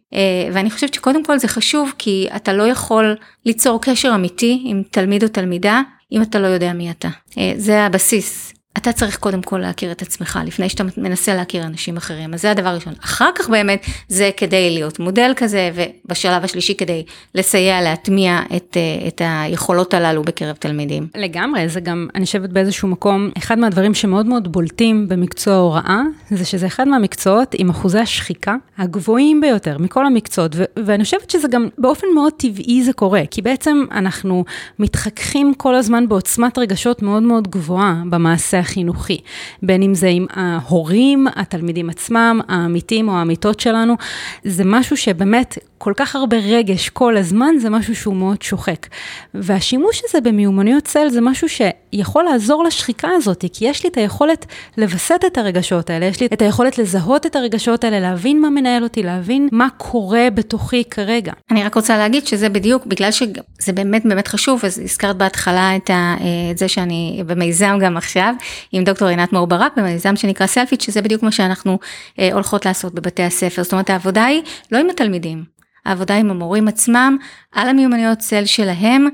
ואני 0.53 0.71
חושבת 0.71 0.93
שקודם 0.93 1.23
כל 1.23 1.37
זה 1.37 1.47
חשוב 1.47 1.93
כי 1.97 2.27
אתה 2.35 2.53
לא 2.53 2.63
יכול 2.63 3.15
ליצור 3.45 3.81
קשר 3.81 4.11
אמיתי 4.15 4.63
עם 4.65 4.83
תלמיד 4.91 5.23
או 5.23 5.27
תלמידה 5.27 5.81
אם 6.11 6.21
אתה 6.21 6.39
לא 6.39 6.47
יודע 6.47 6.73
מי 6.73 6.91
אתה. 6.91 7.09
אה, 7.37 7.53
זה 7.57 7.85
הבסיס. 7.85 8.54
אתה 8.77 8.91
צריך 8.91 9.17
קודם 9.17 9.41
כל 9.41 9.57
להכיר 9.57 9.91
את 9.91 10.01
עצמך 10.01 10.39
לפני 10.45 10.69
שאתה 10.69 10.83
מנסה 10.97 11.35
להכיר 11.35 11.63
אנשים 11.63 11.97
אחרים 11.97 12.33
אז 12.33 12.41
זה 12.41 12.51
הדבר 12.51 12.67
הראשון 12.69 12.93
אחר 13.03 13.29
כך 13.35 13.49
באמת 13.49 13.85
זה 14.07 14.29
כדי 14.37 14.69
להיות 14.69 14.99
מודל 14.99 15.31
כזה 15.35 15.71
ובשלב 15.75 16.43
השלישי 16.43 16.75
כדי 16.75 17.03
לסייע 17.35 17.81
להטמיע 17.81 18.39
את, 18.55 18.77
אה, 18.77 19.07
את 19.07 19.21
היכולות 19.25 19.93
הללו 19.93 20.23
בקרב 20.23 20.55
תלמידים. 20.55 21.07
לגמרי 21.15 21.69
זה 21.69 21.79
גם 21.79 22.07
אני 22.15 22.25
חושבת 22.25 22.49
באיזשהו 22.49 22.87
מקום 22.87 23.29
אחד 23.37 23.59
מהדברים 23.59 23.93
שמאוד 23.93 24.25
מאוד 24.25 24.51
בולטים 24.51 25.07
במקצוע 25.07 25.53
ההוראה 25.53 26.01
זה 26.29 26.45
שזה 26.45 26.67
אחד 26.67 26.87
מהמקצועות 26.87 27.55
עם 27.57 27.69
אחוזי 27.69 27.99
השחיקה 27.99 28.55
הגבוהים 28.77 29.41
ביותר 29.41 29.77
מכל 29.77 30.05
המקצועות 30.05 30.55
ואני 30.85 31.03
חושבת 31.03 31.29
שזה 31.29 31.47
גם 31.47 31.67
באופן 31.77 32.07
מאוד 32.15 32.33
טבעי 32.37 32.83
זה 32.83 32.93
קורה 32.93 33.21
כי 33.31 33.41
בעצם 33.41 33.85
אנחנו 33.91 34.45
מתחככים 34.79 35.53
כל 35.53 35.75
הזמן 35.75 36.07
בעוצמת 36.07 36.57
רגשות 36.57 37.01
מאוד 37.01 37.23
מאוד 37.23 37.47
גבוהה 37.47 38.01
במעשה 38.09 38.64
החינוכי, 38.65 39.17
בין 39.63 39.81
אם 39.81 39.93
זה 39.93 40.07
עם 40.07 40.25
ההורים, 40.29 41.27
התלמידים 41.35 41.89
עצמם, 41.89 42.39
העמיתים 42.47 43.09
או 43.09 43.13
העמיתות 43.13 43.59
שלנו, 43.59 43.95
זה 44.43 44.63
משהו 44.65 44.97
שבאמת 44.97 45.57
כל 45.77 45.93
כך 45.95 46.15
הרבה 46.15 46.37
רגש 46.37 46.89
כל 46.89 47.17
הזמן, 47.17 47.55
זה 47.59 47.69
משהו 47.69 47.95
שהוא 47.95 48.15
מאוד 48.15 48.41
שוחק. 48.41 48.87
והשימוש 49.33 50.01
הזה 50.07 50.21
במיומנויות 50.21 50.83
צל 50.83 51.09
זה 51.09 51.21
משהו 51.21 51.47
שיכול 51.49 52.23
לעזור 52.23 52.63
לשחיקה 52.63 53.07
הזאת, 53.15 53.45
כי 53.53 53.67
יש 53.67 53.83
לי 53.83 53.89
את 53.89 53.97
היכולת 53.97 54.45
לווסת 54.77 55.21
את 55.27 55.37
הרגשות 55.37 55.89
האלה, 55.89 56.05
יש 56.05 56.19
לי 56.19 56.25
את 56.25 56.41
היכולת 56.41 56.77
לזהות 56.77 57.25
את 57.25 57.35
הרגשות 57.35 57.83
האלה, 57.83 57.99
להבין 57.99 58.41
מה 58.41 58.49
מנהל 58.49 58.83
אותי, 58.83 59.03
להבין 59.03 59.49
מה 59.51 59.67
קורה 59.77 60.27
בתוכי 60.33 60.83
כרגע. 60.83 61.33
אני 61.51 61.63
רק 61.63 61.75
רוצה 61.75 61.97
להגיד 61.97 62.27
שזה 62.27 62.49
בדיוק, 62.49 62.85
בגלל 62.85 63.11
שזה 63.11 63.73
באמת 63.73 64.05
באמת 64.05 64.27
חשוב, 64.27 64.65
אז 64.65 64.79
הזכרת 64.79 65.17
בהתחלה 65.17 65.75
את, 65.75 65.89
ה, 65.89 66.15
את 66.51 66.57
זה 66.57 66.67
שאני 66.67 67.23
במיזם 67.25 67.77
גם 67.81 67.97
עכשיו, 67.97 68.33
עם 68.71 68.83
דוקטור 68.83 69.07
עינת 69.07 69.33
מור 69.33 69.47
ברק, 69.47 69.77
במיזם 69.77 70.15
שנקרא 70.15 70.47
סלפיט, 70.47 70.81
שזה 70.81 71.01
בדיוק 71.01 71.23
מה 71.23 71.31
שאנחנו 71.31 71.79
אה, 72.19 72.29
הולכות 72.33 72.65
לעשות 72.65 72.93
בבתי 72.93 73.23
הספר. 73.23 73.63
זאת 73.63 73.71
אומרת, 73.71 73.89
העבודה 73.89 74.25
היא 74.25 74.41
לא 74.71 74.77
עם 74.77 74.89
התלמידים. 74.89 75.54
העבודה 75.85 76.15
עם 76.15 76.31
המורים 76.31 76.67
עצמם, 76.67 77.17
על 77.51 77.67
המיומנויות 77.69 78.17
צל 78.17 78.45
שלהם, 78.45 79.07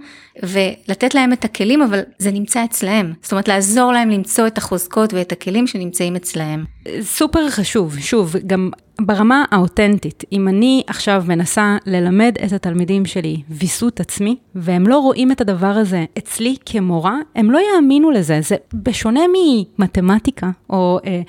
ולתת 0.43 1.15
להם 1.15 1.33
את 1.33 1.45
הכלים, 1.45 1.81
אבל 1.81 1.99
זה 2.17 2.31
נמצא 2.31 2.63
אצלהם. 2.63 3.13
זאת 3.21 3.31
אומרת, 3.31 3.47
לעזור 3.47 3.91
להם 3.91 4.09
למצוא 4.09 4.47
את 4.47 4.57
החוזקות 4.57 5.13
ואת 5.13 5.31
הכלים 5.31 5.67
שנמצאים 5.67 6.15
אצלהם. 6.15 6.65
סופר 7.01 7.49
חשוב, 7.49 7.99
שוב, 7.99 8.35
גם 8.47 8.69
ברמה 9.01 9.45
האותנטית, 9.51 10.23
אם 10.31 10.47
אני 10.47 10.83
עכשיו 10.87 11.23
מנסה 11.27 11.77
ללמד 11.85 12.35
את 12.45 12.53
התלמידים 12.53 13.05
שלי 13.05 13.41
ויסות 13.49 13.99
עצמי, 13.99 14.35
והם 14.55 14.87
לא 14.87 14.97
רואים 14.97 15.31
את 15.31 15.41
הדבר 15.41 15.67
הזה 15.67 16.05
אצלי 16.17 16.55
כמורה, 16.65 17.17
הם 17.35 17.51
לא 17.51 17.59
יאמינו 17.73 18.11
לזה. 18.11 18.39
זה 18.41 18.55
בשונה 18.73 19.21
ממתמטיקה, 19.33 20.49
או 20.69 20.99
אה, 21.05 21.21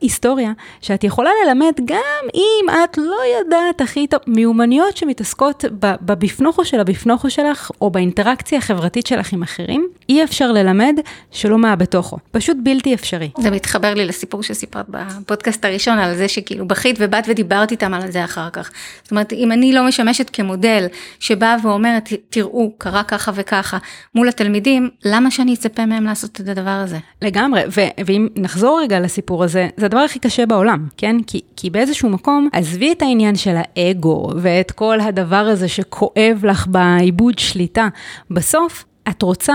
היסטוריה, 0.00 0.52
שאת 0.80 1.04
יכולה 1.04 1.30
ללמד 1.44 1.72
גם 1.84 2.28
אם 2.34 2.66
את 2.84 2.98
לא 2.98 3.16
יודעת 3.38 3.80
הכי 3.80 4.06
טוב, 4.06 4.20
מיומנויות 4.26 4.96
שמתעסקות 4.96 5.64
בבפנוכו 5.80 6.64
של 6.64 6.80
הבפנוכו 6.80 7.30
שלך, 7.30 7.70
או 7.80 7.90
באינטראקציה 7.90 8.58
החברתית 8.58 9.06
שלך 9.06 9.32
עם 9.32 9.42
אחרים, 9.42 9.88
אי 10.08 10.24
אפשר 10.24 10.52
ללמד 10.52 10.94
שלא 11.30 11.58
מה 11.58 11.76
בתוכו. 11.76 12.16
פשוט 12.30 12.56
בלתי 12.62 12.94
אפשרי. 12.94 13.30
זה 13.38 13.50
מתחבר 13.50 13.94
לי 13.94 14.06
לסיפור 14.06 14.42
שסיפרת 14.42 14.86
בפודקאסט 14.88 15.64
הראשון, 15.64 15.98
על 15.98 16.14
זה 16.14 16.28
שכאילו 16.28 16.68
בכית 16.68 16.96
ובאת 17.00 17.24
ודיברת 17.28 17.70
איתם 17.70 17.94
על 17.94 18.10
זה 18.10 18.24
אחר 18.24 18.50
כך. 18.50 18.70
זאת 19.02 19.10
אומרת, 19.10 19.32
אם 19.32 19.52
אני 19.52 19.72
לא 19.72 19.86
משמשת 19.86 20.30
כמודל 20.30 20.86
שבאה 21.20 21.56
ואומרת, 21.62 22.08
תראו, 22.30 22.72
קרה 22.78 23.02
ככה 23.02 23.32
וככה, 23.34 23.78
מול 24.14 24.28
התלמידים, 24.28 24.90
למה 25.04 25.30
שאני 25.30 25.54
אצפה 25.54 25.86
מהם 25.86 26.04
לעשות 26.04 26.40
את 26.40 26.48
הדבר 26.48 26.70
הזה? 26.70 26.98
לגמרי, 27.22 27.62
ואם 28.06 28.28
נחזור 28.36 28.80
רגע 28.82 29.00
לסיפור 29.00 29.44
הזה, 29.44 29.68
זה 29.86 29.88
הדבר 29.88 30.00
הכי 30.00 30.18
קשה 30.18 30.46
בעולם, 30.46 30.86
כן? 30.96 31.16
כי, 31.26 31.40
כי 31.56 31.70
באיזשהו 31.70 32.08
מקום, 32.08 32.48
עזבי 32.52 32.92
את 32.92 33.02
העניין 33.02 33.36
של 33.36 33.54
האגו 33.56 34.30
ואת 34.36 34.70
כל 34.70 35.00
הדבר 35.00 35.36
הזה 35.36 35.68
שכואב 35.68 36.40
לך 36.42 36.66
בעיבוד 36.66 37.38
שליטה. 37.38 37.88
בסוף, 38.30 38.84
את 39.08 39.22
רוצה 39.22 39.54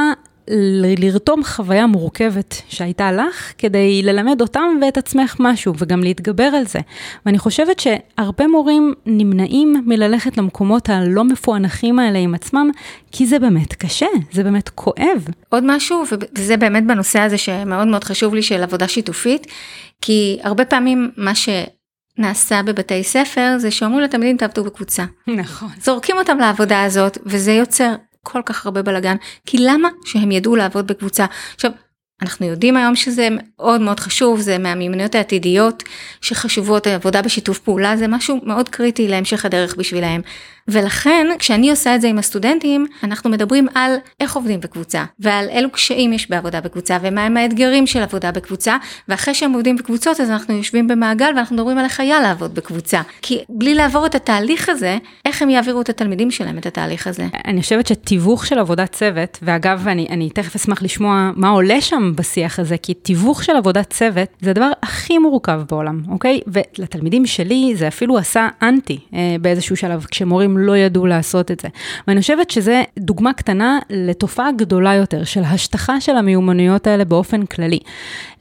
לרתום 0.97 1.43
חוויה 1.43 1.87
מורכבת 1.87 2.61
שהייתה 2.69 3.11
לך, 3.11 3.53
כדי 3.57 4.01
ללמד 4.03 4.41
אותם 4.41 4.77
ואת 4.81 4.97
עצמך 4.97 5.35
משהו, 5.39 5.73
וגם 5.77 6.03
להתגבר 6.03 6.43
על 6.43 6.65
זה. 6.65 6.79
ואני 7.25 7.39
חושבת 7.39 7.79
שהרבה 7.79 8.47
מורים 8.47 8.93
נמנעים 9.05 9.83
מללכת 9.85 10.37
למקומות 10.37 10.89
הלא 10.89 11.23
מפוענחים 11.23 11.99
האלה 11.99 12.19
עם 12.19 12.35
עצמם, 12.35 12.71
כי 13.11 13.25
זה 13.25 13.39
באמת 13.39 13.73
קשה, 13.73 14.07
זה 14.31 14.43
באמת 14.43 14.69
כואב. 14.69 15.27
עוד 15.49 15.63
משהו, 15.65 16.03
וזה 16.37 16.57
באמת 16.57 16.87
בנושא 16.87 17.19
הזה 17.19 17.37
שמאוד 17.37 17.87
מאוד 17.87 18.03
חשוב 18.03 18.35
לי, 18.35 18.41
של 18.41 18.63
עבודה 18.63 18.87
שיתופית, 18.87 19.47
כי 20.01 20.39
הרבה 20.43 20.65
פעמים 20.65 21.11
מה 21.17 21.35
ש... 21.35 21.49
נעשה 22.17 22.61
בבתי 22.63 23.03
ספר 23.03 23.55
זה 23.57 23.71
שאומרים 23.71 24.03
לתלמידים 24.03 24.37
תעבדו 24.37 24.63
בקבוצה. 24.63 25.05
נכון. 25.27 25.69
זורקים 25.81 26.17
אותם 26.17 26.37
לעבודה 26.37 26.83
הזאת 26.83 27.17
וזה 27.25 27.51
יוצר 27.51 27.95
כל 28.23 28.41
כך 28.45 28.65
הרבה 28.65 28.81
בלאגן, 28.81 29.15
כי 29.45 29.57
למה 29.57 29.89
שהם 30.05 30.31
ידעו 30.31 30.55
לעבוד 30.55 30.87
בקבוצה? 30.87 31.25
עכשיו, 31.55 31.71
אנחנו 32.21 32.45
יודעים 32.45 32.77
היום 32.77 32.95
שזה 32.95 33.27
מאוד 33.31 33.81
מאוד 33.81 33.99
חשוב, 33.99 34.39
זה 34.39 34.57
מהמיומנויות 34.57 35.15
העתידיות 35.15 35.83
שחשובות, 36.21 36.87
עבודה 36.87 37.21
בשיתוף 37.21 37.59
פעולה 37.59 37.97
זה 37.97 38.07
משהו 38.07 38.39
מאוד 38.43 38.69
קריטי 38.69 39.07
להמשך 39.07 39.45
הדרך 39.45 39.75
בשבילהם. 39.75 40.21
ולכן 40.71 41.27
כשאני 41.39 41.69
עושה 41.69 41.95
את 41.95 42.01
זה 42.01 42.07
עם 42.07 42.17
הסטודנטים 42.17 42.85
אנחנו 43.03 43.29
מדברים 43.29 43.67
על 43.75 43.95
איך 44.19 44.35
עובדים 44.35 44.59
בקבוצה 44.59 45.03
ועל 45.19 45.49
אילו 45.49 45.69
קשיים 45.71 46.13
יש 46.13 46.29
בעבודה 46.29 46.61
בקבוצה 46.61 46.97
ומהם 47.01 47.37
האתגרים 47.37 47.87
של 47.87 48.01
עבודה 48.01 48.31
בקבוצה 48.31 48.77
ואחרי 49.07 49.33
שהם 49.33 49.53
עובדים 49.53 49.75
בקבוצות 49.75 50.19
אז 50.19 50.29
אנחנו 50.29 50.57
יושבים 50.57 50.87
במעגל 50.87 51.31
ואנחנו 51.35 51.55
מדברים 51.55 51.77
על 51.77 51.83
איך 51.83 51.99
היה 51.99 52.21
לעבוד 52.21 52.55
בקבוצה 52.55 53.01
כי 53.21 53.39
בלי 53.49 53.75
לעבור 53.75 54.05
את 54.05 54.15
התהליך 54.15 54.69
הזה 54.69 54.97
איך 55.25 55.41
הם 55.41 55.49
יעבירו 55.49 55.81
את 55.81 55.89
התלמידים 55.89 56.31
שלהם 56.31 56.57
את 56.57 56.65
התהליך 56.65 57.07
הזה. 57.07 57.27
אני 57.45 57.61
חושבת 57.61 57.87
שתיווך 57.87 58.45
של 58.45 58.59
עבודת 58.59 58.91
צוות 58.91 59.39
ואגב 59.41 59.87
אני, 59.87 60.07
אני 60.09 60.29
תכף 60.29 60.55
אשמח 60.55 60.81
לשמוע 60.81 61.31
מה 61.35 61.49
עולה 61.49 61.81
שם 61.81 62.13
בשיח 62.15 62.59
הזה 62.59 62.77
כי 62.77 62.93
תיווך 62.93 63.43
של 63.43 63.55
עבודת 63.55 63.89
צוות 63.89 64.27
זה 64.41 64.49
הדבר 64.49 64.71
הכי 64.83 65.17
מורכב 65.17 65.61
בעולם 65.69 66.01
אוקיי 66.11 66.39
ולתלמידים 66.47 67.25
שלי 67.25 67.73
זה 67.75 67.87
אפילו 67.87 68.17
עשה 68.17 68.47
אנטי 68.61 68.99
אה, 69.13 69.35
באיזשהו 69.41 69.75
שלב 69.75 70.05
כשמורים 70.11 70.57
לא 70.61 70.77
ידעו 70.77 71.05
לעשות 71.05 71.51
את 71.51 71.59
זה. 71.59 71.67
ואני 72.07 72.21
חושבת 72.21 72.49
שזה 72.49 72.83
דוגמה 72.99 73.33
קטנה 73.33 73.79
לתופעה 73.89 74.51
גדולה 74.51 74.95
יותר 74.95 75.23
של 75.23 75.43
השטחה 75.43 76.01
של 76.01 76.15
המיומנויות 76.17 76.87
האלה 76.87 77.05
באופן 77.05 77.45
כללי. 77.45 77.79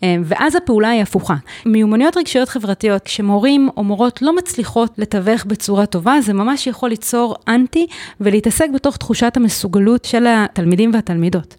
אה, 0.03 0.17
ואז 0.25 0.57
הפעולה 0.57 0.89
היא 0.89 1.03
הפוכה. 1.03 1.35
מיומנויות 1.67 2.17
רגשיות 2.17 2.49
חברתיות, 2.49 3.03
כשמורים 3.03 3.69
או 3.77 3.85
מורות 3.85 4.23
לא 4.23 4.37
מצליחות 4.37 4.95
לתווך 4.99 5.45
בצורה 5.45 5.87
טובה, 5.87 6.21
זה 6.21 6.33
ממש 6.33 6.67
יכול 6.67 6.89
ליצור 6.89 7.37
אנטי 7.49 7.87
ולהתעסק 8.21 8.67
בתוך 8.75 8.97
תחושת 8.97 9.37
המסוגלות 9.37 10.05
של 10.05 10.27
התלמידים 10.29 10.91
והתלמידות. 10.95 11.55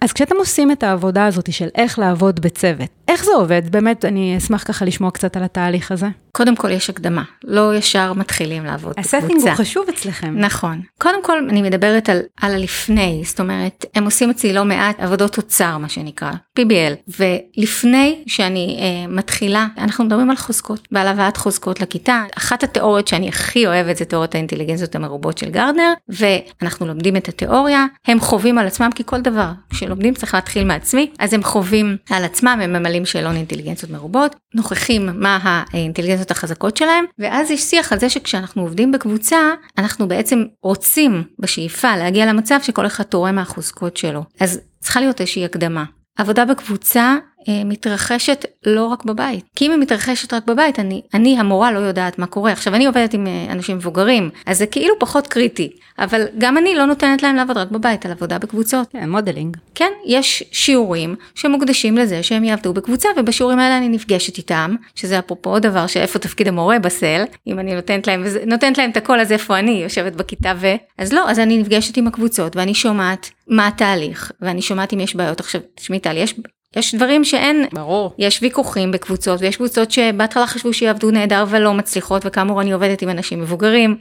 אז 0.00 0.12
כשאתם 0.12 0.36
עושים 0.36 0.70
את 0.70 0.82
העבודה 0.82 1.26
הזאת 1.26 1.52
של 1.52 1.68
איך 1.74 1.98
לעבוד 1.98 2.40
בצוות, 2.40 2.88
איך 3.08 3.24
זה 3.24 3.30
עובד? 3.34 3.62
באמת, 3.72 4.04
אני 4.04 4.36
אשמח 4.36 4.64
ככה 4.68 4.84
לשמוע 4.84 5.10
קצת 5.10 5.36
על 5.36 5.42
התהליך 5.42 5.92
הזה. 5.92 6.08
קודם 6.36 6.56
כל 6.56 6.70
יש 6.70 6.90
הקדמה, 6.90 7.22
לא 7.44 7.74
ישר 7.76 8.12
מתחילים 8.12 8.64
לעבוד 8.64 8.92
בקבוצה. 8.92 9.18
הסטינג 9.18 9.40
הוא 9.40 9.54
חשוב 9.54 9.86
אצלכם. 9.88 10.34
נכון. 10.38 10.82
קודם 10.98 11.24
כל 11.24 11.38
אני 11.48 11.62
מדברת 11.62 12.08
על, 12.08 12.20
על 12.40 12.54
הלפני, 12.54 13.22
זאת 13.24 13.40
אומרת, 13.40 13.84
הם 13.94 14.04
עושים 14.04 14.30
אצלי 14.30 14.52
לא 14.52 14.64
מעט 14.64 15.00
עבודות 15.00 15.32
תוצר, 15.32 15.78
מה 15.78 15.88
שנקרא, 15.88 16.32
PBL, 16.58 17.12
ולפני 17.18 18.22
שאני 18.26 18.78
אה, 18.80 19.06
מתחילה, 19.08 19.66
אנחנו 19.78 20.04
מדברים 20.04 20.30
על 20.30 20.36
חוזקות, 20.36 20.88
ועל 20.92 21.08
הבאת 21.08 21.36
חוזקות 21.36 21.80
לכיתה. 21.80 22.24
אחת 22.38 22.62
התיאוריות 22.62 23.08
שאני 23.08 23.28
הכי 23.28 23.66
אוהבת 23.66 23.96
זה 23.96 24.04
תיאוריות 24.04 24.34
האינטליגנציות 24.34 24.94
המרובות 24.94 25.38
של 25.38 25.50
גרדנר, 25.50 25.92
ואנחנו 26.08 26.86
לומדים 26.86 27.16
את 27.16 27.28
התיאוריה, 27.28 27.86
הם 28.06 28.20
חווים 28.20 28.58
על 28.58 28.66
עצמם, 28.66 28.90
כי 28.94 29.02
כל 29.06 29.20
דבר 29.20 29.50
שלומדים 29.72 30.14
צריך 30.14 30.34
להתחיל 30.34 30.64
מעצמי, 30.64 31.10
אז 31.18 31.32
הם 31.32 31.42
חווים 31.42 31.96
על 32.10 32.24
עצמם, 32.24 32.58
הם 32.62 32.72
ממלאים 32.94 33.06
שאלון 33.06 33.36
אינטליגנציות 33.36 33.90
מרובות, 33.90 34.36
נוכחים 34.54 35.08
מה 35.14 35.38
האינטליגנציות 35.42 36.30
החזקות 36.30 36.76
שלהם, 36.76 37.04
ואז 37.18 37.50
יש 37.50 37.60
שיח 37.60 37.92
על 37.92 37.98
זה 37.98 38.10
שכשאנחנו 38.10 38.62
עובדים 38.62 38.92
בקבוצה, 38.92 39.38
אנחנו 39.78 40.08
בעצם 40.08 40.44
רוצים 40.62 41.24
בשאיפה 41.38 41.96
להגיע 41.96 42.26
למצב 42.26 42.58
שכל 42.62 42.86
אחד 42.86 43.04
תורם 43.04 43.34
מהחוזקות 43.34 43.96
שלו. 43.96 44.24
אז 44.40 44.60
צריכה 44.80 45.00
להיות 45.00 45.20
איזושהי 45.20 45.44
הקדמה. 45.44 45.84
עבודה 46.18 46.44
בקבוצה 46.44 47.16
מתרחשת 47.64 48.44
לא 48.66 48.86
רק 48.86 49.04
בבית. 49.04 49.44
כי 49.56 49.66
אם 49.66 49.70
היא 49.70 49.80
מתרחשת 49.80 50.32
רק 50.32 50.46
בבית, 50.46 50.78
אני, 50.78 51.02
אני 51.14 51.38
המורה 51.38 51.72
לא 51.72 51.78
יודעת 51.78 52.18
מה 52.18 52.26
קורה. 52.26 52.52
עכשיו 52.52 52.74
אני 52.74 52.86
עובדת 52.86 53.14
עם 53.14 53.26
אה, 53.26 53.46
אנשים 53.50 53.76
מבוגרים, 53.76 54.30
אז 54.46 54.58
זה 54.58 54.66
כאילו 54.66 54.94
פחות 54.98 55.26
קריטי, 55.26 55.70
אבל 55.98 56.24
גם 56.38 56.58
אני 56.58 56.74
לא 56.74 56.84
נותנת 56.84 57.22
להם 57.22 57.36
לעבוד 57.36 57.56
רק 57.56 57.70
בבית, 57.70 58.06
על 58.06 58.12
עבודה 58.12 58.38
בקבוצות. 58.38 58.88
כן, 58.92 59.10
modeling. 59.10 59.56
כן, 59.74 59.90
יש 60.06 60.44
שיעורים 60.52 61.16
שמוקדשים 61.34 61.98
לזה 61.98 62.22
שהם 62.22 62.44
יעבדו 62.44 62.72
בקבוצה, 62.72 63.08
ובשיעורים 63.16 63.58
האלה 63.58 63.78
אני 63.78 63.88
נפגשת 63.88 64.38
איתם, 64.38 64.74
שזה 64.94 65.18
אפרופו 65.18 65.50
עוד 65.50 65.62
דבר 65.62 65.86
שאיפה 65.86 66.18
תפקיד 66.18 66.48
המורה 66.48 66.78
ב-SEL, 66.78 67.22
אם 67.46 67.58
אני 67.58 67.74
נותנת 67.74 68.06
להם, 68.06 68.24
נותנת 68.46 68.78
להם 68.78 68.90
את 68.90 68.96
הכל, 68.96 69.20
אז 69.20 69.32
איפה 69.32 69.58
אני 69.58 69.70
יושבת 69.70 70.12
בכיתה 70.12 70.52
ו... 70.56 70.66
אז 70.98 71.12
לא, 71.12 71.30
אז 71.30 71.38
אני 71.38 71.58
נפגשת 71.58 71.96
עם 71.96 72.06
הקבוצות 72.06 72.56
ואני 72.56 72.74
שומעת 72.74 73.30
מה 73.48 73.66
התהליך, 73.66 74.32
ואני 74.40 74.62
שומעת 74.62 74.92
אם 74.92 75.00
יש 75.00 75.16
בעיות. 75.16 75.40
עכשיו, 75.40 75.60
תשמעי 75.74 76.00
טל, 76.00 76.16
יש 76.16 76.34
יש 76.76 76.94
דברים 76.94 77.24
שאין, 77.24 77.64
ברור. 77.72 78.14
יש 78.18 78.38
ויכוחים 78.42 78.92
בקבוצות 78.92 79.40
ויש 79.40 79.56
קבוצות 79.56 79.90
שבהתחלה 79.90 80.46
חשבו 80.46 80.72
שיעבדו 80.72 81.10
נהדר 81.10 81.44
ולא 81.48 81.74
מצליחות 81.74 82.22
וכאמור 82.24 82.60
אני 82.60 82.72
עובדת 82.72 83.02
עם 83.02 83.08
אנשים 83.08 83.40
מבוגרים. 83.40 83.96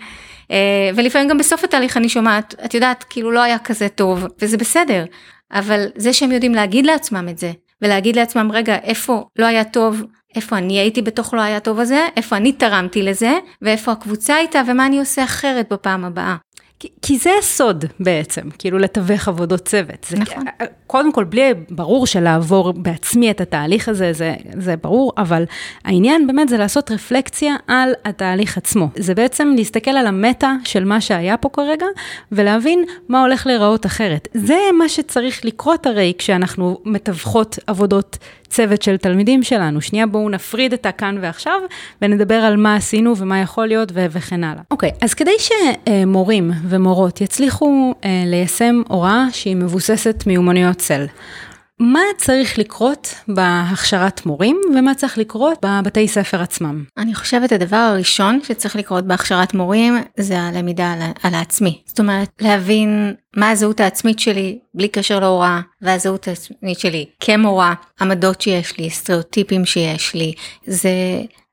אה, 0.51 0.89
ולפעמים 0.95 1.27
גם 1.27 1.37
בסוף 1.37 1.63
התהליך 1.63 1.97
אני 1.97 2.09
שומעת 2.09 2.55
את 2.65 2.73
יודעת 2.73 3.05
כאילו 3.09 3.31
לא 3.31 3.41
היה 3.43 3.59
כזה 3.59 3.89
טוב 3.89 4.25
וזה 4.41 4.57
בסדר. 4.57 5.05
אבל 5.51 5.85
זה 5.95 6.13
שהם 6.13 6.31
יודעים 6.31 6.55
להגיד 6.55 6.85
לעצמם 6.85 7.27
את 7.29 7.37
זה 7.37 7.51
ולהגיד 7.81 8.15
לעצמם 8.15 8.51
רגע 8.53 8.75
איפה 8.75 9.23
לא 9.39 9.45
היה 9.45 9.63
טוב? 9.63 10.03
איפה 10.35 10.57
אני 10.57 10.79
הייתי 10.79 11.01
בתוך 11.01 11.33
לא 11.33 11.41
היה 11.41 11.59
טוב 11.59 11.79
הזה? 11.79 12.07
איפה 12.17 12.37
אני 12.37 12.51
תרמתי 12.51 13.01
לזה? 13.01 13.31
ואיפה 13.61 13.91
הקבוצה 13.91 14.35
הייתה? 14.35 14.61
ומה 14.67 14.85
אני 14.85 14.99
עושה 14.99 15.23
אחרת 15.23 15.73
בפעם 15.73 16.05
הבאה. 16.05 16.35
כי, 16.83 16.89
כי 17.01 17.17
זה 17.17 17.29
הסוד 17.39 17.85
בעצם, 17.99 18.41
כאילו 18.59 18.77
לתווך 18.77 19.27
עבודות 19.27 19.65
צוות. 19.65 20.05
זה, 20.09 20.17
נכון. 20.17 20.43
קודם 20.87 21.11
כל, 21.11 21.23
בלי, 21.23 21.53
ברור 21.69 22.07
שלעבור 22.07 22.73
בעצמי 22.73 23.31
את 23.31 23.41
התהליך 23.41 23.89
הזה, 23.89 24.13
זה, 24.13 24.35
זה 24.57 24.75
ברור, 24.75 25.13
אבל 25.17 25.43
העניין 25.85 26.27
באמת 26.27 26.49
זה 26.49 26.57
לעשות 26.57 26.91
רפלקציה 26.91 27.55
על 27.67 27.93
התהליך 28.05 28.57
עצמו. 28.57 28.89
זה 28.97 29.15
בעצם 29.15 29.53
להסתכל 29.55 29.91
על 29.91 30.07
המטה 30.07 30.55
של 30.63 30.85
מה 30.85 31.01
שהיה 31.01 31.37
פה 31.37 31.49
כרגע, 31.53 31.85
ולהבין 32.31 32.85
מה 33.09 33.21
הולך 33.21 33.47
להיראות 33.47 33.85
אחרת. 33.85 34.27
זה 34.33 34.57
מה 34.77 34.89
שצריך 34.89 35.45
לקרות 35.45 35.85
הרי 35.85 36.13
כשאנחנו 36.17 36.77
מתווכות 36.85 37.59
עבודות 37.67 38.17
צוות 38.53 38.81
של 38.81 38.97
תלמידים 38.97 39.43
שלנו. 39.43 39.81
שנייה, 39.81 40.07
בואו 40.07 40.29
נפריד 40.29 40.73
את 40.73 40.85
הכאן 40.85 41.17
ועכשיו, 41.21 41.59
ונדבר 42.01 42.35
על 42.35 42.57
מה 42.57 42.75
עשינו 42.75 43.17
ומה 43.17 43.39
יכול 43.39 43.67
להיות 43.67 43.91
ו- 43.93 44.05
וכן 44.09 44.43
הלאה. 44.43 44.61
אוקיי, 44.71 44.89
okay, 44.89 44.93
אז 45.01 45.13
כדי 45.13 45.31
שמורים 45.39 46.51
ומורות 46.69 47.21
יצליחו 47.21 47.93
אה, 48.05 48.23
ליישם 48.25 48.81
הוראה 48.87 49.25
שהיא 49.31 49.55
מבוססת 49.55 50.23
מיומנויות 50.27 50.77
צל, 50.77 51.05
מה 51.79 52.01
צריך 52.17 52.59
לקרות 52.59 53.13
בהכשרת 53.27 54.25
מורים 54.25 54.61
ומה 54.75 54.95
צריך 54.95 55.17
לקרות 55.17 55.65
בבתי 55.65 56.07
ספר 56.07 56.41
עצמם? 56.41 56.83
אני 56.97 57.15
חושבת 57.15 57.51
הדבר 57.51 57.77
הראשון 57.77 58.39
שצריך 58.43 58.75
לקרות 58.75 59.07
בהכשרת 59.07 59.53
מורים 59.53 59.97
זה 60.17 60.39
הלמידה 60.39 60.93
על, 60.93 61.01
על 61.23 61.33
העצמי. 61.33 61.81
זאת 61.85 61.99
אומרת, 61.99 62.29
להבין 62.41 63.13
מה 63.35 63.49
הזהות 63.49 63.79
העצמית 63.79 64.19
שלי 64.19 64.59
בלי 64.73 64.87
קשר 64.87 65.19
להוראה, 65.19 65.61
והזהות 65.81 66.27
העצמית 66.27 66.79
שלי 66.79 67.05
כמורה, 67.19 67.73
עמדות 68.01 68.41
שיש 68.41 68.77
לי, 68.77 68.89
סטריאוטיפים 68.89 69.65
שיש 69.65 70.13
לי, 70.13 70.33
זה... 70.65 70.89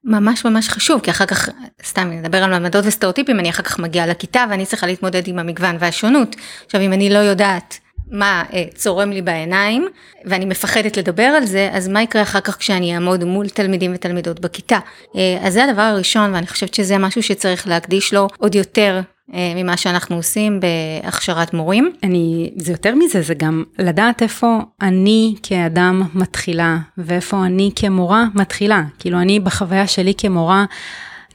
ממש 0.04 0.44
ממש 0.44 0.68
חשוב 0.68 1.00
כי 1.00 1.11
אחר 1.11 1.26
כך 1.26 1.48
סתם 1.85 2.11
נדבר 2.11 2.42
על 2.42 2.50
מעמדות 2.50 2.85
וסטריאוטיפים 2.87 3.40
אני 3.40 3.50
אחר 3.50 3.62
כך 3.62 3.78
מגיעה 3.78 4.06
לכיתה 4.06 4.44
ואני 4.50 4.66
צריכה 4.66 4.87
להתמודד 4.87 5.28
עם 5.28 5.38
המגוון 5.38 5.76
והשונות 5.80 6.37
עכשיו 6.66 6.80
אם 6.80 6.92
אני 6.92 7.11
לא 7.11 7.18
יודעת 7.18 7.78
מה 8.10 8.44
אה, 8.52 8.64
צורם 8.74 9.10
לי 9.10 9.22
בעיניים 9.22 9.88
ואני 10.24 10.44
מפחדת 10.44 10.96
לדבר 10.96 11.22
על 11.22 11.44
זה 11.44 11.68
אז 11.72 11.88
מה 11.88 12.02
יקרה 12.02 12.22
אחר 12.22 12.40
כך 12.40 12.58
כשאני 12.58 12.94
אעמוד 12.94 13.24
מול 13.24 13.48
תלמידים 13.48 13.92
ותלמידות 13.94 14.40
בכיתה 14.40 14.78
אה, 15.16 15.38
אז 15.42 15.52
זה 15.52 15.64
הדבר 15.64 15.82
הראשון 15.82 16.34
ואני 16.34 16.46
חושבת 16.46 16.74
שזה 16.74 16.98
משהו 16.98 17.22
שצריך 17.22 17.68
להקדיש 17.68 18.14
לו 18.14 18.28
עוד 18.38 18.54
יותר 18.54 19.00
אה, 19.34 19.52
ממה 19.56 19.76
שאנחנו 19.76 20.16
עושים 20.16 20.60
בהכשרת 20.60 21.54
מורים. 21.54 21.92
אני, 22.02 22.50
זה 22.56 22.72
יותר 22.72 22.94
מזה, 22.94 23.22
זה 23.22 23.34
גם 23.34 23.64
לדעת 23.78 24.22
איפה 24.22 24.58
אני 24.82 25.34
כאדם 25.42 26.02
מתחילה, 26.14 26.78
ואיפה 26.98 27.44
אני 27.46 27.70
כמורה 27.76 28.24
מתחילה. 28.34 28.82
כאילו, 28.98 29.20
אני 29.20 29.40
בחוויה 29.40 29.86
שלי 29.86 30.12
כמורה 30.18 30.64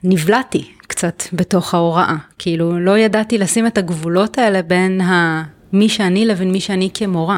נבלעתי 0.03 0.71
קצת 0.87 1.23
בתוך 1.33 1.73
ההוראה. 1.73 2.15
כאילו, 2.39 2.79
לא 2.79 2.97
ידעתי 2.97 3.37
לשים 3.37 3.67
את 3.67 3.77
הגבולות 3.77 4.37
האלה 4.37 4.61
בין 4.61 5.01
ה... 5.01 5.43
מי 5.73 5.89
שאני 5.89 6.25
לבין 6.25 6.51
מי 6.51 6.59
שאני 6.59 6.89
כמורה. 6.93 7.37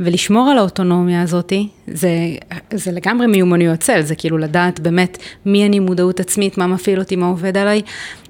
ולשמור 0.00 0.50
על 0.50 0.58
האוטונומיה 0.58 1.22
הזאתי, 1.22 1.68
זה, 1.86 2.10
זה 2.74 2.92
לגמרי 2.92 3.26
מיומנויות 3.26 3.80
צל, 3.80 4.00
זה 4.02 4.14
כאילו 4.14 4.38
לדעת 4.38 4.80
באמת 4.80 5.18
מי 5.46 5.66
אני 5.66 5.78
מודעות 5.78 6.20
עצמית, 6.20 6.58
מה 6.58 6.66
מפעיל 6.66 6.98
אותי, 6.98 7.16
מה 7.16 7.26
עובד 7.26 7.56
עליי. 7.56 7.82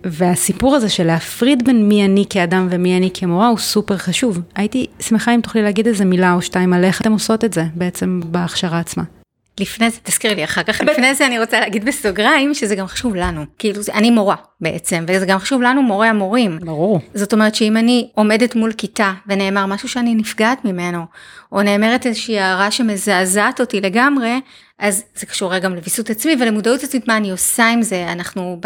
והסיפור 0.04 0.76
הזה 0.76 0.88
של 0.88 1.06
להפריד 1.06 1.64
בין 1.64 1.88
מי 1.88 2.04
אני 2.04 2.24
כאדם 2.30 2.68
ומי 2.70 2.96
אני 2.96 3.10
כמורה 3.14 3.48
הוא 3.48 3.58
סופר 3.58 3.96
חשוב. 3.96 4.40
הייתי 4.54 4.86
שמחה 5.00 5.34
אם 5.34 5.40
תוכלי 5.40 5.62
להגיד 5.62 5.86
איזה 5.86 6.04
מילה 6.04 6.34
או 6.34 6.42
שתיים 6.42 6.72
על 6.72 6.84
איך 6.84 7.00
אתם 7.00 7.12
עושות 7.12 7.44
את 7.44 7.52
זה 7.52 7.64
בעצם 7.74 8.20
בהכשרה 8.24 8.78
עצמה. 8.78 9.17
לפני 9.60 9.90
זה, 9.90 9.98
תזכירי 10.02 10.34
לי 10.34 10.44
אחר 10.44 10.62
כך, 10.62 10.80
לפני 10.80 11.14
זה 11.14 11.26
אני 11.26 11.38
רוצה 11.38 11.60
להגיד 11.60 11.84
בסוגריים 11.84 12.54
שזה 12.54 12.74
גם 12.74 12.86
חשוב 12.86 13.14
לנו, 13.14 13.44
כאילו 13.58 13.80
אני 13.94 14.10
מורה 14.10 14.36
בעצם, 14.60 15.04
וזה 15.08 15.26
גם 15.26 15.38
חשוב 15.38 15.62
לנו 15.62 15.82
מורי 15.82 16.08
המורים. 16.08 16.58
ברור. 16.62 17.00
זאת 17.14 17.32
אומרת 17.32 17.54
שאם 17.54 17.76
אני 17.76 18.08
עומדת 18.14 18.54
מול 18.54 18.72
כיתה 18.72 19.12
ונאמר 19.26 19.66
משהו 19.66 19.88
שאני 19.88 20.14
נפגעת 20.14 20.64
ממנו, 20.64 21.04
או 21.52 21.62
נאמרת 21.62 22.06
איזושהי 22.06 22.40
הערה 22.40 22.70
שמזעזעת 22.70 23.60
אותי 23.60 23.80
לגמרי, 23.80 24.40
אז 24.78 25.04
זה 25.14 25.26
קשור 25.26 25.58
גם 25.58 25.74
לוויסות 25.74 26.10
עצמי 26.10 26.36
ולמודעות 26.40 26.82
עצמית 26.82 27.08
מה 27.08 27.16
אני 27.16 27.30
עושה 27.30 27.68
עם 27.68 27.82
זה. 27.82 28.12
אנחנו 28.12 28.60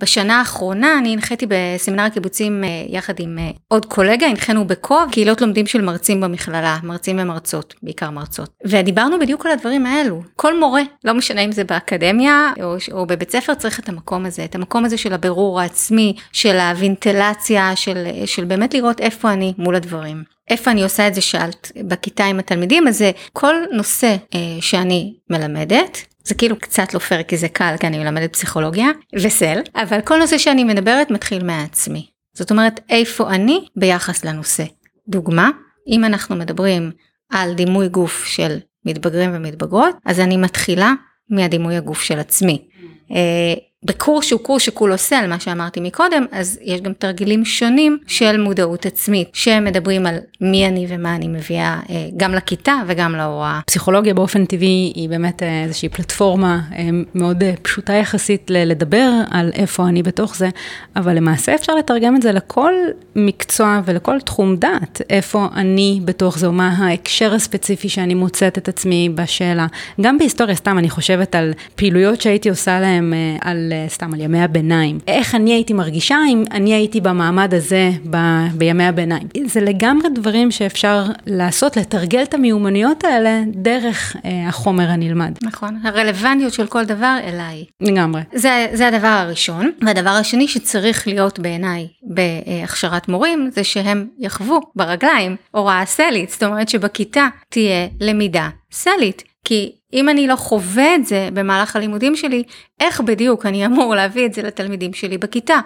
בשנה 0.00 0.38
האחרונה, 0.38 0.98
אני 0.98 1.12
הנחיתי 1.12 1.46
בסמינר 1.48 2.02
הקיבוצים 2.02 2.64
אה, 2.64 2.68
יחד 2.88 3.14
עם 3.18 3.38
אה, 3.38 3.50
עוד 3.68 3.86
קולגה, 3.86 4.26
הנחינו 4.26 4.66
בקוב 4.66 5.08
קהילות 5.12 5.40
לומדים 5.40 5.66
של 5.66 5.80
מרצים 5.80 6.20
במכללה, 6.20 6.78
מרצים 6.82 7.18
ומרצות, 7.18 7.74
בעיקר 7.82 8.10
מרצות. 8.10 8.50
ודיברנו 8.66 9.18
בדיוק 9.18 9.46
על 9.46 9.52
הדברים 9.52 9.86
האלו. 9.86 10.22
כל 10.36 10.58
מורה, 10.58 10.82
לא 11.04 11.14
משנה 11.14 11.40
אם 11.40 11.52
זה 11.52 11.64
באקדמיה 11.64 12.52
או, 12.62 12.76
או 12.92 13.06
בבית 13.06 13.30
ספר, 13.30 13.54
צריך 13.54 13.80
את 13.80 13.88
המקום 13.88 14.26
הזה, 14.26 14.44
את 14.44 14.54
המקום 14.54 14.84
הזה 14.84 14.96
של 14.96 15.12
הבירור 15.12 15.60
העצמי, 15.60 16.16
של 16.32 16.58
הוונטלציה, 16.58 17.76
של, 17.76 18.06
של 18.26 18.44
באמת 18.44 18.74
לראות 18.74 19.00
איפה 19.00 19.32
אני 19.32 19.52
מול 19.58 19.74
הדברים. 19.74 20.33
איפה 20.50 20.70
אני 20.70 20.82
עושה 20.82 21.08
את 21.08 21.14
זה 21.14 21.20
שאלת 21.20 21.72
בכיתה 21.88 22.24
עם 22.24 22.38
התלמידים 22.38 22.88
אז 22.88 22.98
זה 22.98 23.10
כל 23.32 23.54
נושא 23.72 24.16
אה, 24.34 24.40
שאני 24.60 25.14
מלמדת 25.30 25.98
זה 26.24 26.34
כאילו 26.34 26.58
קצת 26.58 26.94
לא 26.94 26.98
פייר 26.98 27.22
כי 27.22 27.36
זה 27.36 27.48
קל 27.48 27.74
כי 27.80 27.86
אני 27.86 27.98
מלמדת 27.98 28.32
פסיכולוגיה 28.32 28.88
וסל 29.14 29.58
אבל 29.74 30.00
כל 30.00 30.18
נושא 30.18 30.38
שאני 30.38 30.64
מדברת 30.64 31.10
מתחיל 31.10 31.44
מעצמי 31.44 32.06
זאת 32.34 32.50
אומרת 32.50 32.80
איפה 32.90 33.30
אני 33.30 33.64
ביחס 33.76 34.24
לנושא. 34.24 34.64
דוגמה 35.08 35.50
אם 35.88 36.04
אנחנו 36.04 36.36
מדברים 36.36 36.90
על 37.30 37.54
דימוי 37.54 37.88
גוף 37.88 38.24
של 38.24 38.58
מתבגרים 38.86 39.30
ומתבגרות 39.34 39.96
אז 40.06 40.20
אני 40.20 40.36
מתחילה 40.36 40.92
מהדימוי 41.30 41.76
הגוף 41.76 42.02
של 42.02 42.18
עצמי. 42.18 42.68
אה, 43.10 43.54
בקורס 43.84 44.24
שהוא 44.24 44.40
קורס 44.40 44.62
שכולו 44.62 44.98
סל, 44.98 45.26
מה 45.28 45.40
שאמרתי 45.40 45.80
מקודם, 45.80 46.24
אז 46.32 46.58
יש 46.62 46.80
גם 46.80 46.92
תרגילים 46.92 47.44
שונים 47.44 47.98
של 48.06 48.40
מודעות 48.40 48.86
עצמית, 48.86 49.28
שמדברים 49.32 50.06
על 50.06 50.16
מי 50.40 50.66
אני 50.66 50.86
ומה 50.88 51.14
אני 51.16 51.28
מביאה 51.28 51.80
אה, 51.90 52.08
גם 52.16 52.34
לכיתה 52.34 52.74
וגם 52.86 53.12
להוראה. 53.12 53.60
פסיכולוגיה 53.66 54.14
באופן 54.14 54.44
טבעי 54.44 54.92
היא 54.94 55.08
באמת 55.08 55.42
אה, 55.42 55.64
איזושהי 55.64 55.88
פלטפורמה 55.88 56.60
אה, 56.72 56.88
מאוד 57.14 57.42
פשוטה 57.62 57.92
יחסית 57.92 58.50
לדבר 58.50 59.10
על 59.30 59.50
איפה 59.54 59.88
אני 59.88 60.02
בתוך 60.02 60.36
זה, 60.36 60.48
אבל 60.96 61.16
למעשה 61.16 61.54
אפשר 61.54 61.74
לתרגם 61.74 62.16
את 62.16 62.22
זה 62.22 62.32
לכל 62.32 62.72
מקצוע 63.16 63.80
ולכל 63.84 64.20
תחום 64.20 64.56
דעת, 64.56 65.02
איפה 65.10 65.48
אני 65.56 66.00
בתוך 66.04 66.38
זה, 66.38 66.46
או 66.46 66.52
מה 66.52 66.68
ההקשר 66.78 67.34
הספציפי 67.34 67.88
שאני 67.88 68.14
מוצאת 68.14 68.58
את 68.58 68.68
עצמי 68.68 69.08
בשאלה. 69.14 69.66
גם 70.00 70.18
בהיסטוריה, 70.18 70.54
סתם 70.54 70.78
אני 70.78 70.90
חושבת 70.90 71.34
על 71.34 71.52
פעילויות 71.74 72.20
שהייתי 72.20 72.48
עושה 72.48 72.80
להם 72.80 73.14
על 73.40 73.72
סתם 73.88 74.14
על 74.14 74.20
ימי 74.20 74.40
הביניים. 74.40 74.98
איך 75.06 75.34
אני 75.34 75.52
הייתי 75.52 75.72
מרגישה 75.72 76.18
אם 76.28 76.44
אני 76.50 76.74
הייתי 76.74 77.00
במעמד 77.00 77.54
הזה 77.54 77.90
ב, 78.10 78.16
בימי 78.54 78.84
הביניים. 78.84 79.28
זה 79.46 79.60
לגמרי 79.60 80.08
דברים 80.14 80.50
שאפשר 80.50 81.04
לעשות, 81.26 81.76
לתרגל 81.76 82.22
את 82.22 82.34
המיומנויות 82.34 83.04
האלה 83.04 83.42
דרך 83.46 84.16
אה, 84.24 84.48
החומר 84.48 84.90
הנלמד. 84.90 85.32
נכון, 85.42 85.78
הרלוונטיות 85.84 86.52
של 86.52 86.66
כל 86.66 86.84
דבר 86.84 87.16
אליי. 87.24 87.64
לגמרי. 87.80 88.22
זה, 88.34 88.66
זה 88.72 88.88
הדבר 88.88 89.06
הראשון. 89.06 89.70
והדבר 89.86 90.10
השני 90.10 90.48
שצריך 90.48 91.06
להיות 91.06 91.38
בעיניי 91.38 91.88
בהכשרת 92.02 93.08
מורים, 93.08 93.50
זה 93.52 93.64
שהם 93.64 94.06
יחוו 94.18 94.60
ברגליים 94.76 95.36
הוראה 95.50 95.82
סלית. 95.86 96.30
זאת 96.30 96.42
אומרת 96.42 96.68
שבכיתה 96.68 97.28
תהיה 97.48 97.86
למידה 98.00 98.48
סלית. 98.72 99.33
כי 99.44 99.72
אם 99.92 100.08
אני 100.08 100.26
לא 100.26 100.36
חווה 100.36 100.94
את 100.94 101.06
זה 101.06 101.28
במהלך 101.32 101.76
הלימודים 101.76 102.16
שלי, 102.16 102.42
איך 102.80 103.00
בדיוק 103.00 103.46
אני 103.46 103.66
אמור 103.66 103.94
להביא 103.94 104.26
את 104.26 104.34
זה 104.34 104.42
לתלמידים 104.42 104.94
שלי 104.94 105.18
בכיתה? 105.18 105.60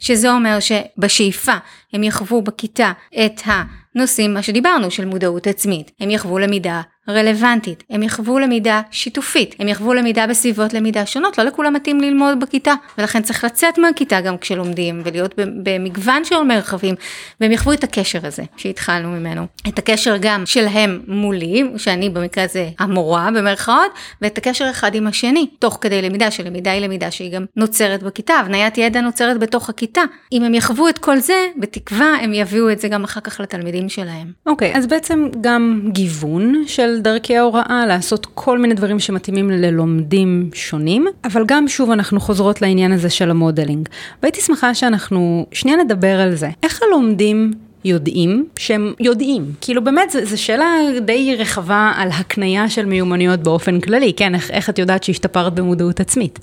שזה 0.00 0.32
אומר 0.32 0.58
שבשאיפה 0.60 1.52
הם 1.92 2.02
יחוו 2.02 2.42
בכיתה 2.42 2.92
את 3.26 3.40
הנושאים, 3.44 4.34
מה 4.34 4.42
שדיברנו, 4.42 4.90
של 4.90 5.04
מודעות 5.04 5.46
עצמית. 5.46 5.90
הם 6.00 6.10
יחוו 6.10 6.38
למידה 6.38 6.80
רלוונטית, 7.08 7.84
הם 7.90 8.02
יחוו 8.02 8.38
למידה 8.38 8.82
שיתופית, 8.90 9.54
הם 9.58 9.68
יחוו 9.68 9.94
למידה 9.94 10.26
בסביבות 10.26 10.74
למידה 10.74 11.06
שונות, 11.06 11.38
לא 11.38 11.44
לכולם 11.44 11.74
מתאים 11.74 12.00
ללמוד 12.00 12.40
בכיתה, 12.40 12.74
ולכן 12.98 13.22
צריך 13.22 13.44
לצאת 13.44 13.78
מהכיתה 13.78 14.20
גם 14.20 14.38
כשלומדים, 14.38 15.02
ולהיות 15.04 15.34
במגוון 15.36 16.24
של 16.24 16.42
מרחבים, 16.42 16.94
והם 17.40 17.52
יחוו 17.52 17.72
את 17.72 17.84
הקשר 17.84 18.18
הזה 18.26 18.42
שהתחלנו 18.56 19.08
ממנו. 19.08 19.46
את 19.68 19.78
הקשר 19.78 20.16
גם 20.20 20.46
שלהם 20.46 21.00
מולי, 21.08 21.64
שאני 21.76 22.10
במקרה 22.10 22.44
הזה 22.44 22.68
המורה 22.78 23.28
במרכאות, 23.34 23.92
ואת 24.22 24.38
הקשר 24.38 24.70
אחד 24.70 24.94
עם 24.94 25.06
השני, 25.06 25.46
תוך 25.58 25.78
כדי 25.80 26.02
למידה, 26.02 26.30
שלמידה 26.30 26.72
היא 26.72 26.80
למידה 26.80 27.10
שהיא 27.10 27.32
גם 27.32 27.44
נוצרת 27.56 28.02
בכיתה, 28.02 28.34
הבניית 28.34 28.78
ידע 28.78 29.00
נוצרת 29.00 29.38
בתוך 29.38 29.68
הכיתה. 29.68 30.02
אם 30.32 30.44
הם 30.44 30.54
יחוו 30.54 30.88
את 30.88 30.98
כל 30.98 31.18
זה, 31.18 31.46
בתקווה 31.56 32.16
הם 32.22 32.34
יביאו 32.34 32.70
את 32.70 32.80
זה 32.80 32.88
גם 32.88 33.04
אחר 33.04 33.20
כך 33.20 33.40
לתלמידים 33.40 33.88
שלהם. 33.88 34.32
אוקיי, 34.46 34.72
okay, 34.74 34.78
אז 34.78 34.86
בעצם 34.86 35.28
גם 35.40 35.80
גיוון 35.92 36.64
של 36.66 36.93
דרכי 37.00 37.36
ההוראה, 37.36 37.84
לעשות 37.88 38.26
כל 38.34 38.58
מיני 38.58 38.74
דברים 38.74 39.00
שמתאימים 39.00 39.50
ללומדים 39.50 40.50
שונים, 40.54 41.06
אבל 41.24 41.44
גם 41.46 41.68
שוב 41.68 41.90
אנחנו 41.90 42.20
חוזרות 42.20 42.62
לעניין 42.62 42.92
הזה 42.92 43.10
של 43.10 43.30
המודלינג. 43.30 43.88
והייתי 44.22 44.40
שמחה 44.40 44.74
שאנחנו 44.74 45.46
שנייה 45.52 45.76
נדבר 45.76 46.20
על 46.20 46.34
זה. 46.34 46.50
איך 46.62 46.82
הלומדים 46.82 47.52
יודעים 47.84 48.46
שהם 48.58 48.92
יודעים. 49.00 49.52
כאילו 49.60 49.84
באמת, 49.84 50.16
זו 50.24 50.42
שאלה 50.42 50.66
די 51.00 51.36
רחבה 51.38 51.92
על 51.96 52.08
הקנייה 52.12 52.68
של 52.68 52.86
מיומנויות 52.86 53.40
באופן 53.40 53.80
כללי, 53.80 54.12
כן, 54.16 54.34
איך, 54.34 54.50
איך 54.50 54.70
את 54.70 54.78
יודעת 54.78 55.04
שהשתפרת 55.04 55.54
במודעות 55.54 56.00
עצמית. 56.00 56.38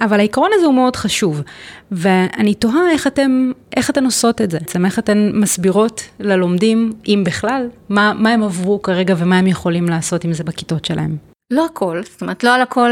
אבל 0.00 0.18
העיקרון 0.18 0.50
הזה 0.54 0.66
הוא 0.66 0.74
מאוד 0.74 0.96
חשוב, 0.96 1.42
ואני 1.90 2.54
תוהה 2.54 2.90
איך 2.90 3.06
אתם, 3.06 3.52
איך 3.76 3.90
אתן 3.90 4.04
עושות 4.04 4.40
את 4.40 4.50
זה, 4.50 4.58
בעצם 4.58 4.84
איך 4.84 4.98
אתן 4.98 5.30
מסבירות 5.34 6.02
ללומדים, 6.20 6.92
אם 7.08 7.22
בכלל, 7.26 7.68
מה, 7.88 8.12
מה 8.18 8.30
הם 8.30 8.42
עברו 8.42 8.82
כרגע 8.82 9.14
ומה 9.18 9.38
הם 9.38 9.46
יכולים 9.46 9.88
לעשות 9.88 10.24
עם 10.24 10.32
זה 10.32 10.44
בכיתות 10.44 10.84
שלהם. 10.84 11.16
לא 11.50 11.66
הכל, 11.66 12.00
זאת 12.12 12.22
אומרת 12.22 12.44
לא 12.44 12.54
על 12.54 12.60
הכל 12.60 12.90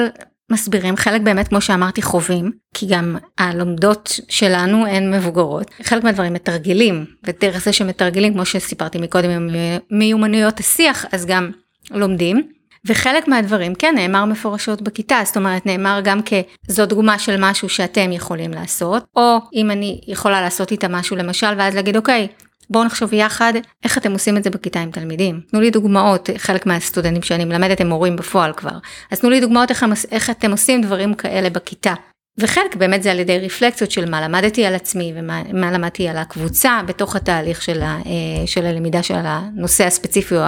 מסבירים, 0.55 0.97
חלק 0.97 1.21
באמת 1.21 1.49
כמו 1.49 1.61
שאמרתי 1.61 2.03
חווים, 2.03 2.53
כי 2.75 2.87
גם 2.87 3.17
הלומדות 3.39 4.21
שלנו 4.29 4.87
הן 4.87 5.15
מבוגרות, 5.15 5.71
חלק 5.83 6.05
מהדברים 6.05 6.33
מתרגלים, 6.33 7.05
ודרך 7.25 7.65
זה 7.65 7.73
שמתרגלים 7.73 8.33
כמו 8.33 8.45
שסיפרתי 8.45 8.99
מקודם 8.99 9.31
עם 9.31 9.49
מיומנויות 9.91 10.61
השיח, 10.61 11.05
אז 11.13 11.27
גם 11.27 11.51
לומדים. 11.91 12.49
וחלק 12.87 13.29
מהדברים 13.29 13.75
כן 13.75 13.95
נאמר 13.97 14.25
מפורשות 14.25 14.83
בכיתה, 14.83 15.21
זאת 15.25 15.37
אומרת 15.37 15.67
נאמר 15.67 16.01
גם 16.05 16.21
כזו 16.69 16.87
דוגמה 16.87 17.19
של 17.19 17.37
משהו 17.39 17.69
שאתם 17.69 18.13
יכולים 18.13 18.51
לעשות, 18.51 19.05
או 19.17 19.39
אם 19.55 19.71
אני 19.71 20.01
יכולה 20.07 20.41
לעשות 20.41 20.73
איתה 20.73 20.89
משהו 20.89 21.17
למשל 21.17 21.55
ואז 21.59 21.75
להגיד 21.75 21.97
אוקיי, 21.97 22.29
בואו 22.71 22.85
נחשוב 22.85 23.13
יחד 23.13 23.53
איך 23.85 23.99
אתם 23.99 24.13
עושים 24.13 24.37
את 24.37 24.45
זה 24.45 24.51
בכיתה 24.51 24.81
עם 24.81 24.91
תלמידים. 24.91 25.41
תנו 25.51 25.61
לי 25.61 25.71
דוגמאות, 25.71 26.31
חלק 26.37 26.67
מהסטודנטים 26.67 27.23
שאני 27.23 27.45
מלמדת 27.45 27.81
הם 27.81 27.89
מורים 27.89 28.17
בפועל 28.17 28.53
כבר, 28.53 28.79
אז 29.11 29.21
תנו 29.21 29.31
לי 29.31 29.41
דוגמאות 29.41 29.71
איך, 29.71 29.85
איך 30.11 30.31
אתם 30.31 30.51
עושים 30.51 30.83
דברים 30.83 31.15
כאלה 31.15 31.51
בכיתה. 31.51 31.95
וחלק 32.39 32.77
באמת 32.77 33.03
זה 33.03 33.11
על 33.11 33.21
ידי 33.21 33.39
רפלקציות 33.39 33.91
של 33.91 34.11
מה 34.11 34.21
למדתי 34.21 34.65
על 34.65 34.75
עצמי 34.75 35.13
ומה 35.17 35.73
למדתי 35.73 36.09
על 36.09 36.17
הקבוצה 36.17 36.81
בתוך 36.87 37.17
התהליך 37.17 37.63
של, 37.63 37.83
ה, 37.83 37.99
אה, 38.07 38.47
של 38.47 38.67
הלמידה 38.67 39.03
של 39.03 39.15
הנושא 39.19 39.85
הספציפי 39.87 40.37
או 40.37 40.43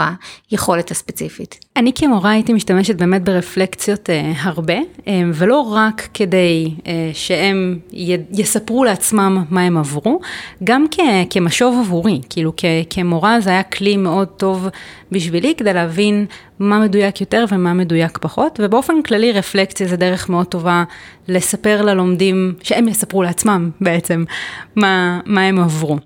היכולת 0.51 0.91
הספציפית. 0.91 1.65
אני 1.77 1.93
כמורה 1.95 2.31
הייתי 2.31 2.53
משתמשת 2.53 2.95
באמת 2.95 3.25
ברפלקציות 3.25 4.11
אה, 4.11 4.33
הרבה, 4.41 4.75
אה, 5.09 5.23
ולא 5.35 5.61
רק 5.61 6.09
כדי 6.15 6.75
שהם 7.13 7.79
יספרו 8.33 8.85
לעצמם 8.85 9.45
מה 9.51 9.63
הם 9.63 9.79
עברו, 9.79 10.21
גם 10.65 10.87
כ, 10.91 11.01
כמשוב 11.31 11.79
עבורי, 11.81 12.21
כאילו 12.31 12.53
כ, 12.57 12.65
כמורה 12.91 13.41
זה 13.41 13.51
היה 13.51 13.63
כלי 13.63 13.97
מאוד 13.97 14.29
טוב 14.29 14.69
בשבילי 15.13 15.55
כדי 15.57 15.73
להבין 15.73 16.27
מה 16.59 16.81
מדויק 16.81 17.21
יותר 17.21 17.45
ומה 17.53 17.75
מדויק 17.75 18.19
פחות, 18.19 18.61
ובאופן 18.63 19.03
כללי 19.03 19.33
רפלקציה 19.33 19.89
זה 19.89 19.97
דרך 19.97 20.29
מאוד 20.29 20.47
טובה 20.47 20.85
לספר 21.29 21.83
ללומדים, 21.83 22.55
שהם 22.63 22.89
יספרו 22.89 23.23
לעצמם 23.23 23.71
בעצם 23.81 24.25
מה, 24.77 25.21
מה 25.27 25.43
הם 25.43 25.59
עברו. 25.59 25.99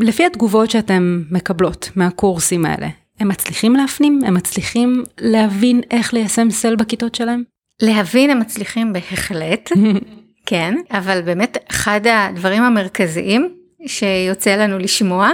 לפי 0.00 0.26
התגובות 0.26 0.70
שאתם 0.70 1.22
מקבלות 1.30 1.90
מהקורסים 1.96 2.66
האלה, 2.66 2.88
הם 3.20 3.28
מצליחים 3.28 3.76
להפנים? 3.76 4.20
הם 4.26 4.34
מצליחים 4.34 5.02
להבין 5.20 5.80
איך 5.90 6.14
ליישם 6.14 6.50
סל 6.50 6.76
בכיתות 6.76 7.14
שלהם? 7.14 7.42
להבין 7.82 8.30
הם 8.30 8.40
מצליחים 8.40 8.92
בהחלט, 8.92 9.70
כן, 10.46 10.74
אבל 10.90 11.22
באמת 11.22 11.58
אחד 11.70 12.00
הדברים 12.06 12.62
המרכזיים 12.62 13.54
שיוצא 13.86 14.56
לנו 14.56 14.78
לשמוע 14.78 15.30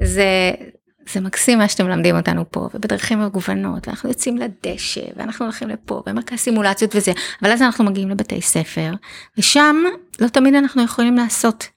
זה 0.00 0.50
זה 1.12 1.20
מקסים 1.20 1.58
מה 1.58 1.68
שאתם 1.68 1.86
מלמדים 1.86 2.16
אותנו 2.16 2.44
פה 2.50 2.68
ובדרכים 2.74 3.20
מגוונות 3.20 3.88
ואנחנו 3.88 4.08
יוצאים 4.08 4.38
לדשא 4.38 5.00
ואנחנו 5.16 5.44
הולכים 5.44 5.68
לפה 5.68 6.02
ומרכז 6.06 6.38
סימולציות 6.38 6.96
וזה 6.96 7.12
אבל 7.42 7.52
אז 7.52 7.62
אנחנו 7.62 7.84
מגיעים 7.84 8.10
לבתי 8.10 8.40
ספר 8.40 8.92
ושם 9.38 9.76
לא 10.20 10.28
תמיד 10.28 10.54
אנחנו 10.54 10.82
יכולים 10.82 11.14
לעשות 11.16 11.68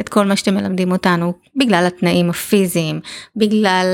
את 0.00 0.08
כל 0.08 0.24
מה 0.26 0.36
שאתם 0.36 0.54
מלמדים 0.54 0.92
אותנו 0.92 1.32
בגלל 1.56 1.84
התנאים 1.86 2.30
הפיזיים 2.30 3.00
בגלל 3.36 3.86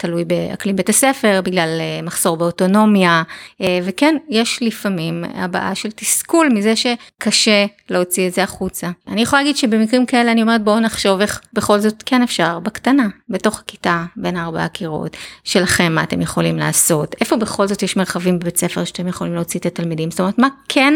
תלוי 0.00 0.24
באקלים 0.24 0.76
בית 0.76 0.88
הספר, 0.88 1.40
בגלל 1.44 1.78
אה, 1.80 2.02
מחסור 2.02 2.36
באוטונומיה, 2.36 3.22
אה, 3.60 3.78
וכן, 3.84 4.16
יש 4.28 4.58
לפעמים 4.62 5.24
הבעה 5.34 5.74
של 5.74 5.90
תסכול 5.90 6.48
מזה 6.54 6.74
שקשה 6.76 7.66
להוציא 7.90 8.28
את 8.28 8.34
זה 8.34 8.42
החוצה. 8.42 8.90
אני 9.08 9.22
יכולה 9.22 9.42
להגיד 9.42 9.56
שבמקרים 9.56 10.06
כאלה 10.06 10.32
אני 10.32 10.42
אומרת 10.42 10.64
בואו 10.64 10.80
נחשוב 10.80 11.20
איך 11.20 11.40
בכל 11.52 11.78
זאת 11.78 12.02
כן 12.06 12.22
אפשר, 12.22 12.58
בקטנה, 12.58 13.08
בתוך 13.28 13.60
הכיתה, 13.60 14.04
בין 14.16 14.36
ארבעה 14.36 14.64
הקירות, 14.64 15.16
שלכם 15.44 15.92
מה 15.92 16.02
אתם 16.02 16.20
יכולים 16.20 16.56
לעשות, 16.56 17.14
איפה 17.20 17.36
בכל 17.36 17.66
זאת 17.66 17.82
יש 17.82 17.96
מרחבים 17.96 18.38
בבית 18.38 18.56
ספר 18.56 18.84
שאתם 18.84 19.08
יכולים 19.08 19.34
להוציא 19.34 19.60
את 19.60 19.66
התלמידים, 19.66 20.10
זאת 20.10 20.20
אומרת 20.20 20.38
מה 20.38 20.48
כן 20.68 20.94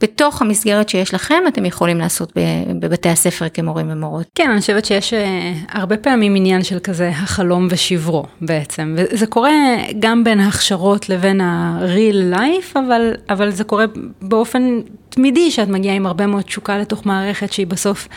בתוך 0.00 0.42
המסגרת 0.42 0.88
שיש 0.88 1.14
לכם 1.14 1.42
אתם 1.48 1.64
יכולים 1.64 1.98
לעשות 1.98 2.32
בבתי 2.80 3.08
הספר 3.08 3.48
כמורים 3.48 3.86
ומורות. 3.90 4.26
כן, 4.34 4.50
אני 4.50 4.60
חושבת 4.60 4.84
שיש 4.84 5.14
אה, 5.14 5.52
הרבה 5.68 5.96
פעמים 5.96 6.36
עניין 6.36 6.62
של 6.62 6.78
כזה 6.78 7.08
החלום 7.08 7.66
ושברו 7.70 8.24
בעצם, 8.40 8.94
וזה 8.98 9.26
קורה 9.26 9.52
גם 9.98 10.24
בין 10.24 10.40
ההכשרות 10.40 11.08
לבין 11.08 11.40
ה-real 11.40 12.36
life, 12.36 12.78
אבל, 12.78 13.12
אבל 13.28 13.50
זה 13.50 13.64
קורה 13.64 13.84
באופן 14.22 14.80
תמידי 15.08 15.50
שאת 15.50 15.68
מגיעה 15.68 15.94
עם 15.94 16.06
הרבה 16.06 16.26
מאוד 16.26 16.42
תשוקה 16.42 16.78
לתוך 16.78 17.06
מערכת 17.06 17.52
שהיא 17.52 17.66
בסוף 17.66 18.08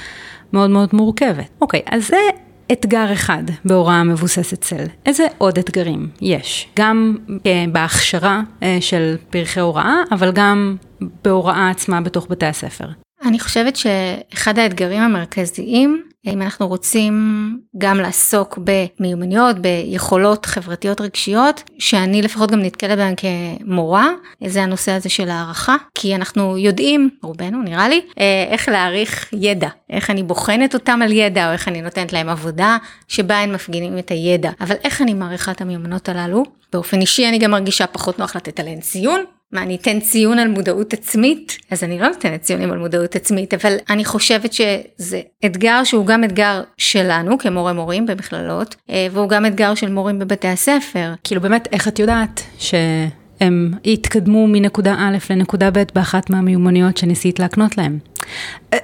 מאוד 0.53 0.69
מאוד 0.69 0.89
מורכבת. 0.93 1.47
אוקיי, 1.61 1.81
אז 1.85 2.07
זה 2.07 2.17
אתגר 2.71 3.13
אחד 3.13 3.43
בהוראה 3.65 4.03
מבוססת 4.03 4.62
צל. 4.62 4.86
איזה 5.06 5.27
עוד 5.38 5.58
אתגרים 5.58 6.10
יש? 6.21 6.67
גם 6.77 7.17
אה, 7.45 7.65
בהכשרה 7.71 8.41
אה, 8.63 8.77
של 8.82 9.15
פרחי 9.30 9.60
הוראה, 9.60 9.95
אבל 10.12 10.32
גם 10.32 10.75
בהוראה 11.23 11.69
עצמה 11.69 12.01
בתוך 12.01 12.27
בתי 12.30 12.45
הספר. 12.45 12.88
אני 13.25 13.39
חושבת 13.39 13.75
שאחד 13.75 14.60
האתגרים 14.60 15.01
המרכזיים 15.01 16.03
אם 16.33 16.41
אנחנו 16.41 16.67
רוצים 16.67 17.13
גם 17.77 17.97
לעסוק 17.97 18.59
במיומנויות, 18.63 19.59
ביכולות 19.59 20.45
חברתיות 20.45 21.01
רגשיות, 21.01 21.63
שאני 21.79 22.21
לפחות 22.21 22.51
גם 22.51 22.61
נתקלת 22.61 22.97
בהן 22.97 23.13
כמורה, 23.17 24.09
זה 24.47 24.63
הנושא 24.63 24.91
הזה 24.91 25.09
של 25.09 25.29
הערכה, 25.29 25.75
כי 25.95 26.15
אנחנו 26.15 26.57
יודעים, 26.57 27.09
רובנו 27.23 27.63
נראה 27.63 27.89
לי, 27.89 28.01
אה, 28.19 28.45
איך 28.49 28.69
להעריך 28.69 29.29
ידע, 29.33 29.69
איך 29.89 30.09
אני 30.09 30.23
בוחנת 30.23 30.73
אותם 30.73 31.01
על 31.01 31.11
ידע, 31.11 31.47
או 31.47 31.53
איך 31.53 31.67
אני 31.67 31.81
נותנת 31.81 32.13
להם 32.13 32.29
עבודה 32.29 32.77
שבה 33.07 33.37
הם 33.37 33.53
מפגינים 33.53 33.97
את 33.97 34.11
הידע, 34.11 34.51
אבל 34.61 34.75
איך 34.83 35.01
אני 35.01 35.13
מעריכה 35.13 35.51
את 35.51 35.61
המיומנות 35.61 36.09
הללו? 36.09 36.43
באופן 36.73 37.01
אישי 37.01 37.27
אני 37.27 37.37
גם 37.37 37.51
מרגישה 37.51 37.87
פחות 37.87 38.19
נוח 38.19 38.35
לתת 38.35 38.59
עליהן 38.59 38.79
ציון, 38.79 39.23
מה 39.51 39.62
אני 39.62 39.75
אתן 39.75 39.99
ציון 39.99 40.39
על 40.39 40.47
מודעות 40.47 40.93
עצמית 40.93 41.57
אז 41.71 41.83
אני 41.83 41.99
לא 41.99 42.07
נותנת 42.07 42.41
ציונים 42.41 42.71
על 42.71 42.77
מודעות 42.77 43.15
עצמית 43.15 43.53
אבל 43.53 43.75
אני 43.89 44.05
חושבת 44.05 44.53
שזה 44.53 45.21
אתגר 45.45 45.83
שהוא 45.83 46.05
גם 46.05 46.23
אתגר 46.23 46.62
שלנו 46.77 47.38
כמורה 47.38 47.73
מורים 47.73 48.05
במכללות 48.05 48.75
אה, 48.89 49.07
והוא 49.12 49.29
גם 49.29 49.45
אתגר 49.45 49.75
של 49.75 49.89
מורים 49.89 50.19
בבתי 50.19 50.47
הספר. 50.47 51.13
כאילו 51.23 51.41
באמת 51.41 51.67
איך 51.71 51.88
את 51.88 51.99
יודעת 51.99 52.41
שהם 52.57 53.71
יתקדמו 53.83 54.47
מנקודה 54.47 54.95
א' 54.99 55.17
לנקודה 55.29 55.71
ב' 55.71 55.83
באחת 55.95 56.29
מהמיומנויות 56.29 56.97
שניסית 56.97 57.39
להקנות 57.39 57.77
להם. 57.77 57.99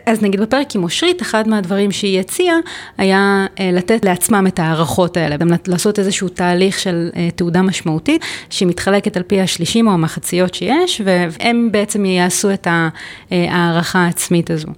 אז 0.06 0.22
נגיד 0.22 0.42
בפרק 0.42 0.76
עם 0.76 0.84
אושרית, 0.84 1.22
אחד 1.22 1.48
מהדברים 1.48 1.92
שהיא 1.92 2.20
הציעה 2.20 2.56
היה 2.98 3.46
אה, 3.60 3.70
לתת 3.74 4.06
לעצמם 4.06 4.48
את 4.48 4.60
ההערכות 4.60 5.18
האלה, 5.18 5.38
גם 5.38 5.48
לעשות 5.68 6.00
איזשהו 6.00 6.30
תהליך 6.30 6.80
של 6.80 7.10
אה, 7.16 7.30
תעודה 7.36 7.62
משמעותית, 7.62 8.22
שמתחלקת 8.50 9.18
על 9.18 9.24
פי 9.24 9.42
השלישים 9.42 9.88
או 9.88 9.92
המחציות 9.94 10.54
שיש, 10.54 11.02
והם 11.06 11.70
בעצם 11.72 12.06
יעשו 12.06 12.54
את 12.54 12.68
אה, 12.68 12.90
ההערכה 13.32 14.00
העצמית 14.00 14.52
הזו. 14.52 14.70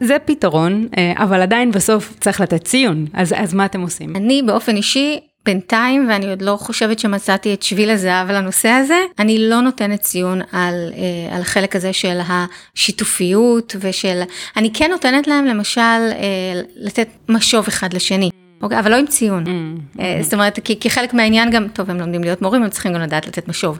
זה 0.00 0.16
פתרון, 0.24 0.88
אבל 1.16 1.40
עדיין 1.40 1.72
בסוף 1.72 2.14
צריך 2.20 2.40
לתת 2.40 2.64
ציון, 2.64 3.06
אז, 3.12 3.34
אז 3.36 3.54
מה 3.54 3.64
אתם 3.64 3.80
עושים? 3.80 4.16
אני 4.16 4.42
באופן 4.46 4.76
אישי 4.76 5.20
בינתיים, 5.44 6.08
ואני 6.08 6.30
עוד 6.30 6.42
לא 6.42 6.56
חושבת 6.60 6.98
שמצאתי 6.98 7.54
את 7.54 7.62
שביל 7.62 7.90
הזהב 7.90 8.30
לנושא 8.30 8.68
הזה, 8.68 8.98
אני 9.18 9.48
לא 9.48 9.60
נותנת 9.60 10.00
ציון 10.00 10.40
על, 10.52 10.92
אה, 10.96 11.36
על 11.36 11.42
החלק 11.42 11.76
הזה 11.76 11.92
של 11.92 12.18
השיתופיות 12.28 13.76
ושל, 13.80 14.22
אני 14.56 14.70
כן 14.72 14.90
נותנת 14.90 15.26
להם 15.26 15.44
למשל 15.44 15.80
אה, 15.80 16.60
לתת 16.76 17.08
משוב 17.28 17.66
אחד 17.68 17.92
לשני. 17.92 18.30
אוקיי, 18.62 18.78
אבל 18.78 18.90
לא 18.90 18.96
עם 18.96 19.06
ציון. 19.06 19.44
Mm, 19.46 20.00
אה, 20.00 20.18
זאת 20.22 20.34
אומרת, 20.34 20.58
כי, 20.64 20.80
כי 20.80 20.90
חלק 20.90 21.14
מהעניין 21.14 21.50
גם, 21.50 21.68
טוב, 21.68 21.90
הם 21.90 22.00
לומדים 22.00 22.24
להיות 22.24 22.42
מורים, 22.42 22.62
הם 22.62 22.70
צריכים 22.70 22.92
גם 22.92 23.00
לדעת 23.00 23.26
לתת 23.26 23.48
משוב. 23.48 23.78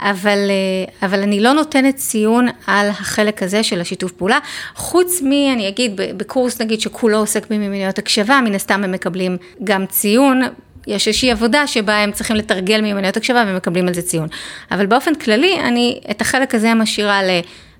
אבל, 0.00 0.38
אה, 0.50 1.06
אבל 1.08 1.22
אני 1.22 1.40
לא 1.40 1.52
נותנת 1.52 1.96
ציון 1.96 2.48
על 2.66 2.88
החלק 2.88 3.42
הזה 3.42 3.62
של 3.62 3.80
השיתוף 3.80 4.12
פעולה, 4.12 4.38
חוץ 4.74 5.22
מ, 5.22 5.32
אני 5.52 5.68
אגיד, 5.68 5.92
בקורס 6.16 6.60
נגיד 6.60 6.80
שכולו 6.80 7.18
עוסק 7.18 7.50
במיומנויות 7.50 7.98
הקשבה, 7.98 8.40
מן 8.44 8.54
הסתם 8.54 8.84
הם 8.84 8.92
מקבלים 8.92 9.36
גם 9.64 9.86
ציון, 9.86 10.42
יש 10.88 11.08
איזושהי 11.08 11.30
עבודה 11.30 11.66
שבה 11.66 11.98
הם 11.98 12.12
צריכים 12.12 12.36
לתרגל 12.36 12.80
מיומנויות 12.80 13.16
הקשבה 13.16 13.44
ומקבלים 13.46 13.88
על 13.88 13.94
זה 13.94 14.02
ציון. 14.02 14.28
אבל 14.70 14.86
באופן 14.86 15.14
כללי, 15.14 15.60
אני 15.60 16.00
את 16.10 16.20
החלק 16.20 16.54
הזה 16.54 16.74
משאירה 16.74 17.20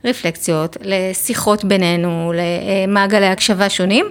לרפלקציות, 0.04 0.76
לשיחות 0.80 1.64
בינינו, 1.64 2.32
למעגלי 2.36 3.26
הקשבה 3.26 3.70
שונים, 3.70 4.06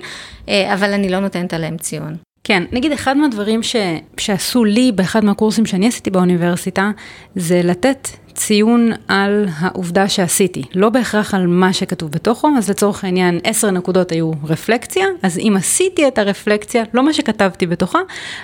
אה, 0.50 0.74
אבל 0.74 0.94
אני 0.94 1.10
לא 1.10 1.20
נותנת 1.20 1.54
עליהם 1.54 1.78
ציון. 1.78 2.27
כן, 2.48 2.64
נגיד 2.72 2.92
אחד 2.92 3.18
מהדברים 3.18 3.64
ש... 3.64 3.76
שעשו 4.18 4.66
לי 4.66 4.92
באחד 4.92 5.26
מהקורסים 5.26 5.66
שאני 5.66 5.88
עשיתי 5.88 6.10
באוניברסיטה, 6.10 6.92
זה 7.36 7.62
לתת 7.64 8.08
ציון 8.34 8.92
על 9.08 9.48
העובדה 9.58 10.10
שעשיתי, 10.10 10.64
לא 10.76 10.90
בהכרח 10.90 11.34
על 11.34 11.48
מה 11.48 11.74
שכתוב 11.74 12.12
בתוכו, 12.12 12.50
אז 12.58 12.70
לצורך 12.70 13.04
העניין 13.04 13.40
10 13.44 13.72
נקודות 13.72 14.12
היו 14.12 14.32
רפלקציה, 14.44 15.06
אז 15.24 15.40
אם 15.40 15.54
עשיתי 15.58 16.08
את 16.08 16.18
הרפלקציה, 16.18 16.84
לא 16.94 17.06
מה 17.06 17.14
שכתבתי 17.14 17.68
בתוכה, 17.68 18.00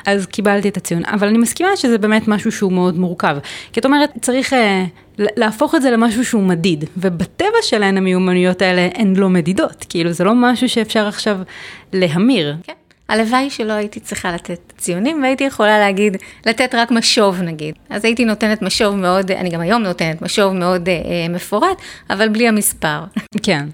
אז 0.05 0.25
קיבלתי 0.25 0.69
את 0.69 0.77
הציון. 0.77 1.05
אבל 1.05 1.27
אני 1.27 1.37
מסכימה 1.37 1.69
שזה 1.75 1.97
באמת 1.97 2.27
משהו 2.27 2.51
שהוא 2.51 2.71
מאוד 2.71 2.99
מורכב. 2.99 3.37
כי 3.73 3.79
את 3.79 3.85
אומרת, 3.85 4.09
צריך... 4.21 4.53
uh, 4.53 4.55
להפוך 5.17 5.75
את 5.75 5.81
זה 5.81 5.91
למשהו 5.91 6.25
שהוא 6.25 6.43
מדיד, 6.43 6.85
ובטבע 6.97 7.57
שלהן 7.61 7.97
המיומנויות 7.97 8.61
האלה 8.61 8.87
הן 8.95 9.15
לא 9.15 9.29
מדידות, 9.29 9.85
כאילו 9.89 10.11
זה 10.11 10.23
לא 10.23 10.31
משהו 10.35 10.69
שאפשר 10.69 11.07
עכשיו 11.07 11.37
להמיר. 11.93 12.55
כן. 12.63 12.73
הלוואי 13.09 13.49
שלא 13.49 13.73
הייתי 13.73 13.99
צריכה 13.99 14.31
לתת 14.31 14.73
ציונים 14.77 15.23
והייתי 15.23 15.43
יכולה 15.43 15.79
להגיד, 15.79 16.17
לתת 16.45 16.75
רק 16.75 16.91
משוב 16.91 17.41
נגיד. 17.41 17.75
אז 17.89 18.05
הייתי 18.05 18.25
נותנת 18.25 18.61
משוב 18.61 18.95
מאוד, 18.95 19.31
אני 19.31 19.49
גם 19.49 19.61
היום 19.61 19.83
נותנת 19.83 20.21
משוב 20.21 20.53
מאוד 20.53 20.89
אה, 20.89 20.93
אה 20.93 21.29
מפורט, 21.29 21.77
אבל 22.09 22.29
בלי 22.29 22.47
המספר. 22.47 22.99
כן. 23.43 23.65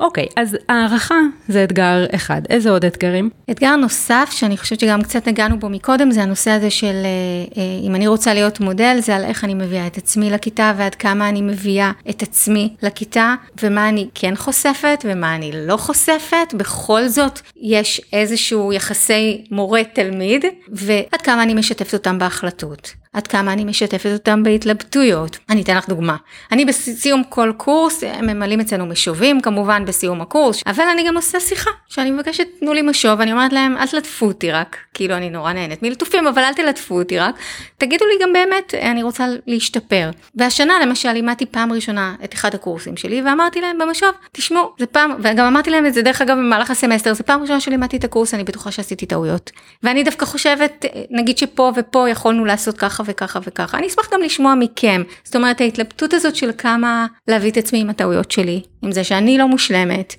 אוקיי, 0.00 0.26
אז 0.36 0.56
הערכה 0.68 1.14
זה 1.48 1.64
אתגר 1.64 2.06
אחד. 2.14 2.42
איזה 2.50 2.70
עוד 2.70 2.84
אתגרים? 2.84 3.30
אתגר 3.50 3.76
נוסף, 3.76 4.28
שאני 4.32 4.56
חושבת 4.56 4.80
שגם 4.80 5.02
קצת 5.02 5.28
נגענו 5.28 5.58
בו 5.58 5.68
מקודם, 5.68 6.10
זה 6.10 6.22
הנושא 6.22 6.50
הזה 6.50 6.70
של 6.70 6.86
אה, 6.86 7.62
אה, 7.62 7.62
אם 7.86 7.94
אני 7.94 8.06
רוצה 8.06 8.34
להיות 8.34 8.60
מודל, 8.60 8.96
זה 9.00 9.16
על 9.16 9.24
איך 9.24 9.44
אני 9.44 9.54
מביאה 9.54 9.86
את 9.86 9.96
עצמי 9.96 10.30
לכיתה 10.30 10.72
ועד 10.76 10.94
כמה 10.94 11.28
אני 11.28 11.42
מביאה 11.42 11.90
את 12.10 12.22
עצמי 12.22 12.74
לכיתה, 12.82 13.34
ומה 13.62 13.88
אני 13.88 14.08
כן 14.14 14.36
חושפת 14.36 15.04
ומה 15.04 15.34
אני 15.34 15.50
לא 15.54 15.76
חושפת. 15.76 16.54
בכל 16.54 17.08
זאת, 17.08 17.40
יש 17.56 18.00
איזשהו 18.12 18.72
יחסי 18.76 19.44
מורה-תלמיד, 19.50 20.44
ועד 20.68 21.22
כמה 21.24 21.42
אני 21.42 21.54
משתפת 21.54 21.94
אותם 21.94 22.18
בהחלטות. 22.18 22.94
עד 23.16 23.26
כמה 23.26 23.52
אני 23.52 23.64
משתפת 23.64 24.10
אותם 24.12 24.42
בהתלבטויות. 24.42 25.38
אני 25.50 25.62
אתן 25.62 25.76
לך 25.76 25.88
דוגמה. 25.88 26.16
אני 26.52 26.64
בסיום 26.64 27.24
כל 27.28 27.52
קורס, 27.56 28.04
הם 28.04 28.26
ממלאים 28.26 28.60
אצלנו 28.60 28.86
משובים 28.86 29.40
כמובן 29.40 29.84
בסיום 29.84 30.20
הקורס, 30.20 30.62
אבל 30.66 30.84
אני 30.92 31.08
גם 31.08 31.16
עושה 31.16 31.40
שיחה, 31.40 31.70
שאני 31.88 32.10
מבקשת 32.10 32.46
תנו 32.60 32.72
לי 32.72 32.82
משוב, 32.82 33.20
אני 33.20 33.32
אומרת 33.32 33.52
להם 33.52 33.76
אל 33.76 33.86
תלטפו 33.86 34.26
אותי 34.26 34.52
רק, 34.52 34.76
כאילו 34.94 35.16
אני 35.16 35.30
נורא 35.30 35.52
נהנית 35.52 35.82
מלטופים, 35.82 36.26
אבל 36.26 36.42
אל 36.42 36.54
תלטפו 36.54 36.98
אותי 36.98 37.18
רק, 37.18 37.34
תגידו 37.78 38.04
לי 38.06 38.24
גם 38.24 38.32
באמת, 38.32 38.74
אני 38.74 39.02
רוצה 39.02 39.26
להשתפר. 39.46 40.10
והשנה 40.34 40.74
למשל 40.82 41.12
לימדתי 41.12 41.46
פעם 41.46 41.72
ראשונה 41.72 42.14
את 42.24 42.34
אחד 42.34 42.54
הקורסים 42.54 42.96
שלי, 42.96 43.22
ואמרתי 43.22 43.60
להם 43.60 43.78
במשוב, 43.78 44.10
תשמעו, 44.32 44.72
זה 44.78 44.86
פעם, 44.86 45.10
וגם 45.22 45.46
אמרתי 45.46 45.70
להם 45.70 45.86
את 45.86 45.94
זה 45.94 46.02
דרך 46.02 46.22
אגב 46.22 46.36
במהלך 46.36 46.70
הסמסטר, 46.70 47.14
זה 47.14 47.22
פעם 47.22 47.42
ראשונה 47.42 47.60
שלימדתי 47.60 47.96
את 47.96 48.04
הקורס, 48.04 48.34
אני 48.34 48.44
בטוחה 48.44 48.70
שעשיתי 48.70 49.06
טעויות. 49.06 49.50
ואני 49.82 50.04
דווקא 50.04 50.26
חושבת, 50.26 50.84
נגיד 51.10 51.38
שפה 51.38 51.72
ופה 51.76 52.08
יכולנו 52.08 52.44
לעשות 52.44 52.78
ככה 52.78 53.02
וככה 53.06 53.38
וככה. 53.46 53.78
אני 53.78 53.86
אשמח 53.86 54.08
גם 54.12 54.22
לשמוע 54.22 54.54
מכם. 54.54 55.02
זאת 55.24 55.36
אומרת, 55.36 55.60
ההתלבטות 55.60 56.14
הזאת 56.14 56.36
של 56.36 56.50
כמה 56.58 57.06
להביא 57.28 57.50
את 57.50 57.56
עצמי 57.56 57.80
עם 57.80 57.90
הטעויות 57.90 58.30
שלי, 58.30 58.62
עם 58.82 58.92
זה 58.92 59.04
שאני 59.04 59.38
לא 59.38 59.48
מושלמת. 59.48 60.14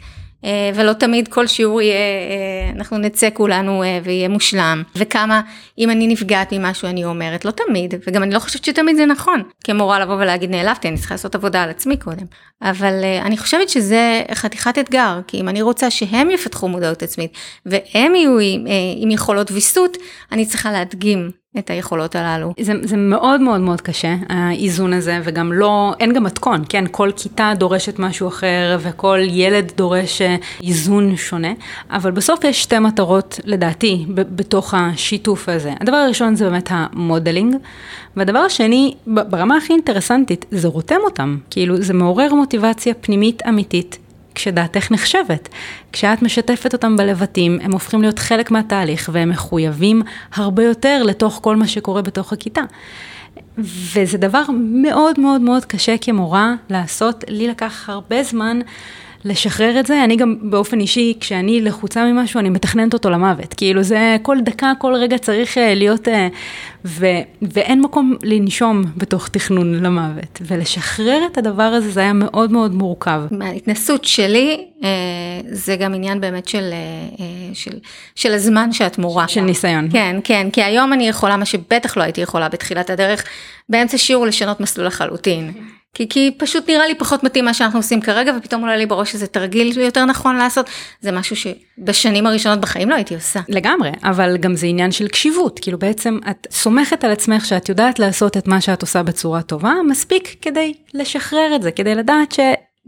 אה, 0.46 0.72
ולא 0.76 0.94
תמיד 0.94 1.28
כל 1.28 1.48
שיעור 1.48 1.82
יהיה, 1.82 1.96
אה, 1.96 2.70
אנחנו 2.76 2.98
נצא 2.98 3.30
כולנו 3.34 3.84
אה, 3.84 4.00
ויהיה 4.04 4.30
מושלם, 4.30 4.84
וכמה 4.96 5.42
אם 5.78 5.90
אני 5.90 6.08
נפגעת 6.08 6.54
ממשהו 6.54 6.88
אני 6.88 7.06
אומרת, 7.06 7.46
לא 7.46 7.52
תמיד, 7.52 7.94
וגם 8.08 8.24
אני 8.24 8.34
לא 8.34 8.40
חושבת 8.40 8.66
שתמיד 8.66 8.96
זה 8.96 9.06
נכון, 9.06 9.44
כמורה 9.64 10.00
לבוא 10.00 10.16
ולהגיד 10.16 10.50
נעלבתי, 10.50 10.88
אני 10.88 10.98
צריכה 10.98 11.14
לעשות 11.14 11.36
עבודה 11.36 11.64
על 11.64 11.70
עצמי 11.70 11.98
קודם, 11.98 12.26
אבל 12.62 13.04
אני 13.22 13.38
חושבת 13.38 13.70
שזה 13.70 14.24
חתיכת 14.34 14.78
אתגר, 14.80 15.20
כי 15.28 15.42
אם 15.42 15.50
אני 15.50 15.62
רוצה 15.62 15.92
שהם 15.92 16.30
יפתחו 16.30 16.68
מודעות 16.68 17.04
עצמית, 17.04 17.32
והם 17.66 18.16
יהיו 18.16 18.40
עם, 18.40 18.66
עם 18.98 19.12
יכולות 19.12 19.52
ויסות, 19.52 19.98
אני 20.32 20.46
צריכה 20.46 20.72
להדגים 20.72 21.32
את 21.60 21.70
היכולות 21.70 22.16
הללו. 22.16 22.54
זה, 22.60 22.74
זה 22.84 22.98
מאוד 22.98 23.42
מאוד 23.42 23.62
מאוד 23.62 23.82
קשה, 23.82 24.16
האיזון 24.30 24.94
הזה, 24.94 25.20
וגם 25.24 25.54
לא, 25.54 25.94
אין 26.00 26.14
גם 26.14 26.24
מתכון, 26.24 26.64
כן? 26.70 26.84
כל 26.92 27.12
כיתה 27.16 27.54
דורשת 27.58 28.00
משהו 28.00 28.28
אחר, 28.28 28.78
וכל 28.80 29.20
ילד 29.22 29.72
דורש 29.78 30.22
אה, 30.22 30.36
איזון 30.64 31.16
שונה, 31.16 31.54
אבל 31.92 32.12
בסוף 32.12 32.44
יש 32.44 32.64
שתי 32.64 32.80
מטרות, 32.80 33.40
לדעתי, 33.46 34.06
בתוך 34.10 34.74
השיתוף 34.74 35.50
הזה. 35.50 35.74
הדבר 35.82 35.98
הראשון 35.98 36.36
זה 36.36 36.50
באמת 36.50 36.70
המודלינג, 36.72 37.56
והדבר 38.16 38.40
השני, 38.40 38.94
ברמה 39.08 39.58
הכי 39.58 39.74
אינטרסנטית, 39.74 40.46
זה 40.52 40.68
רותם 40.68 41.00
אותם, 41.04 41.38
כאילו 41.50 41.82
זה 41.82 41.94
מעורר 41.94 42.34
מוטיבציה 42.34 42.94
פנימית 42.94 43.42
אמיתית. 43.50 43.98
כשדעתך 44.38 44.92
נחשבת. 44.92 45.50
כשאת 45.94 46.22
משתפת 46.22 46.74
אותם 46.74 46.98
בלבטים, 46.98 47.60
הם 47.62 47.72
הופכים 47.72 48.02
להיות 48.02 48.20
חלק 48.20 48.52
מהתהליך 48.52 49.10
והם 49.14 49.30
מחויבים 49.30 50.02
הרבה 50.34 50.64
יותר 50.64 51.04
לתוך 51.04 51.40
כל 51.44 51.56
מה 51.56 51.68
שקורה 51.68 52.02
בתוך 52.02 52.34
הכיתה. 52.34 52.62
וזה 53.58 54.18
דבר 54.18 54.44
מאוד 54.58 55.20
מאוד 55.20 55.42
מאוד 55.42 55.66
קשה 55.66 55.96
כמורה 56.02 56.54
לעשות, 56.70 57.24
לי 57.28 57.48
לקח 57.48 57.90
הרבה 57.90 58.24
זמן. 58.24 58.60
לשחרר 59.28 59.80
את 59.80 59.86
זה, 59.86 60.04
אני 60.04 60.16
גם 60.16 60.36
באופן 60.42 60.80
אישי, 60.80 61.14
כשאני 61.20 61.62
לחוצה 61.62 62.06
ממשהו, 62.06 62.40
אני 62.40 62.50
מתכננת 62.50 62.94
אותו 62.94 63.10
למוות. 63.10 63.54
כאילו 63.54 63.84
זה 63.84 64.18
כל 64.22 64.38
דקה, 64.44 64.72
כל 64.80 64.94
רגע 64.96 65.18
צריך 65.18 65.58
אה, 65.58 65.74
להיות, 65.74 66.08
אה, 66.08 66.28
ו, 66.86 67.06
ואין 67.42 67.82
מקום 67.82 68.16
לנשום 68.24 68.84
בתוך 68.98 69.28
תכנון 69.28 69.74
למוות. 69.74 70.42
ולשחרר 70.42 71.20
את 71.32 71.38
הדבר 71.38 71.64
הזה, 71.64 71.90
זה 71.90 72.00
היה 72.00 72.14
מאוד 72.14 72.52
מאוד 72.52 72.74
מורכב. 72.74 73.22
מההתנסות 73.32 74.06
שלי, 74.06 74.66
אה, 74.84 74.90
זה 75.52 75.76
גם 75.76 75.94
עניין 75.94 76.22
באמת 76.22 76.48
של, 76.48 76.74
של, 77.54 77.72
של 78.16 78.34
הזמן 78.34 78.72
שאת 78.72 78.98
מורה. 78.98 79.28
של 79.28 79.42
ניסיון. 79.42 79.92
כן, 79.92 80.20
כן, 80.24 80.48
כי 80.54 80.64
היום 80.64 80.94
אני 80.94 81.08
יכולה, 81.08 81.38
מה 81.38 81.46
שבטח 81.46 81.98
לא 81.98 82.04
הייתי 82.04 82.22
יכולה 82.22 82.50
בתחילת 82.50 82.90
הדרך, 82.90 83.24
באמצע 83.70 83.98
שיעור 83.98 84.26
לשנות 84.26 84.60
מסלול 84.60 84.88
לחלוטין. 84.88 85.52
כי, 85.98 86.10
כי 86.10 86.32
פשוט 86.38 86.70
נראה 86.70 86.88
לי 86.88 86.96
פחות 86.96 87.24
מתאים 87.24 87.46
מה 87.46 87.54
שאנחנו 87.54 87.80
עושים 87.80 88.02
כרגע, 88.02 88.34
ופתאום 88.38 88.62
עולה 88.62 88.78
לי 88.78 88.86
בראש 88.86 89.12
שזה 89.12 89.28
תרגיל 89.28 89.80
יותר 89.80 90.06
נכון 90.06 90.36
לעשות. 90.36 90.70
זה 91.02 91.12
משהו 91.12 91.36
שבשנים 91.36 92.28
הראשונות 92.28 92.62
בחיים 92.62 92.90
לא 92.90 92.96
הייתי 92.96 93.16
עושה. 93.16 93.40
לגמרי, 93.50 93.92
אבל 94.04 94.38
גם 94.38 94.56
זה 94.56 94.68
עניין 94.68 94.92
של 94.92 95.08
קשיבות, 95.08 95.60
כאילו 95.60 95.80
בעצם 95.80 96.20
את 96.30 96.48
סומכת 96.52 97.04
על 97.04 97.12
עצמך 97.12 97.46
שאת 97.46 97.70
יודעת 97.70 98.00
לעשות 98.00 98.38
את 98.38 98.48
מה 98.48 98.62
שאת 98.62 98.82
עושה 98.82 99.04
בצורה 99.04 99.42
טובה, 99.42 99.74
מספיק 99.90 100.36
כדי 100.42 100.74
לשחרר 100.94 101.56
את 101.56 101.62
זה, 101.62 101.72
כדי 101.72 101.96
לדעת 101.96 102.32
ש... 102.32 102.40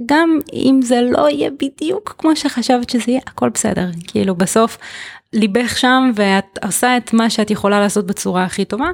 גם 0.06 0.40
אם 0.54 0.80
זה 0.84 1.02
לא 1.12 1.30
יהיה 1.30 1.50
בדיוק 1.60 2.16
כמו 2.18 2.36
שחשבת 2.36 2.90
שזה 2.90 3.04
יהיה, 3.08 3.22
הכל 3.28 3.50
בסדר. 3.50 3.86
כאילו 4.08 4.36
בסוף 4.36 4.78
ליבך 5.34 5.78
שם 5.78 6.12
ואת 6.16 6.60
עושה 6.66 6.98
את 6.98 7.14
מה 7.14 7.30
שאת 7.30 7.52
יכולה 7.52 7.80
לעשות 7.80 8.08
בצורה 8.08 8.44
הכי 8.44 8.66
טובה, 8.66 8.90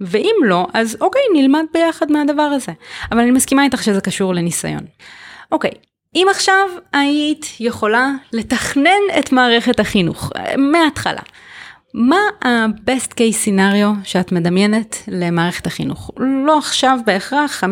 ואם 0.00 0.34
לא, 0.44 0.66
אז 0.74 0.96
אוקיי, 1.00 1.22
נלמד 1.34 1.64
ביחד 1.72 2.12
מהדבר 2.12 2.42
הזה. 2.42 2.72
אבל 3.12 3.20
אני 3.20 3.30
מסכימה 3.30 3.64
איתך 3.64 3.82
שזה 3.82 4.00
קשור 4.00 4.34
לניסיון. 4.34 4.82
אוקיי, 5.52 5.70
אם 6.14 6.26
עכשיו 6.30 6.68
היית 6.92 7.46
יכולה 7.60 8.10
לתכנן 8.32 9.00
את 9.18 9.32
מערכת 9.32 9.80
החינוך 9.80 10.32
מההתחלה, 10.56 11.22
מה 11.94 12.20
ה-best 12.44 13.12
case 13.12 13.46
scenario 13.46 14.04
שאת 14.04 14.32
מדמיינת 14.32 14.96
למערכת 15.08 15.66
החינוך? 15.66 16.10
לא 16.16 16.58
עכשיו 16.58 16.98
בהכרח, 17.06 17.64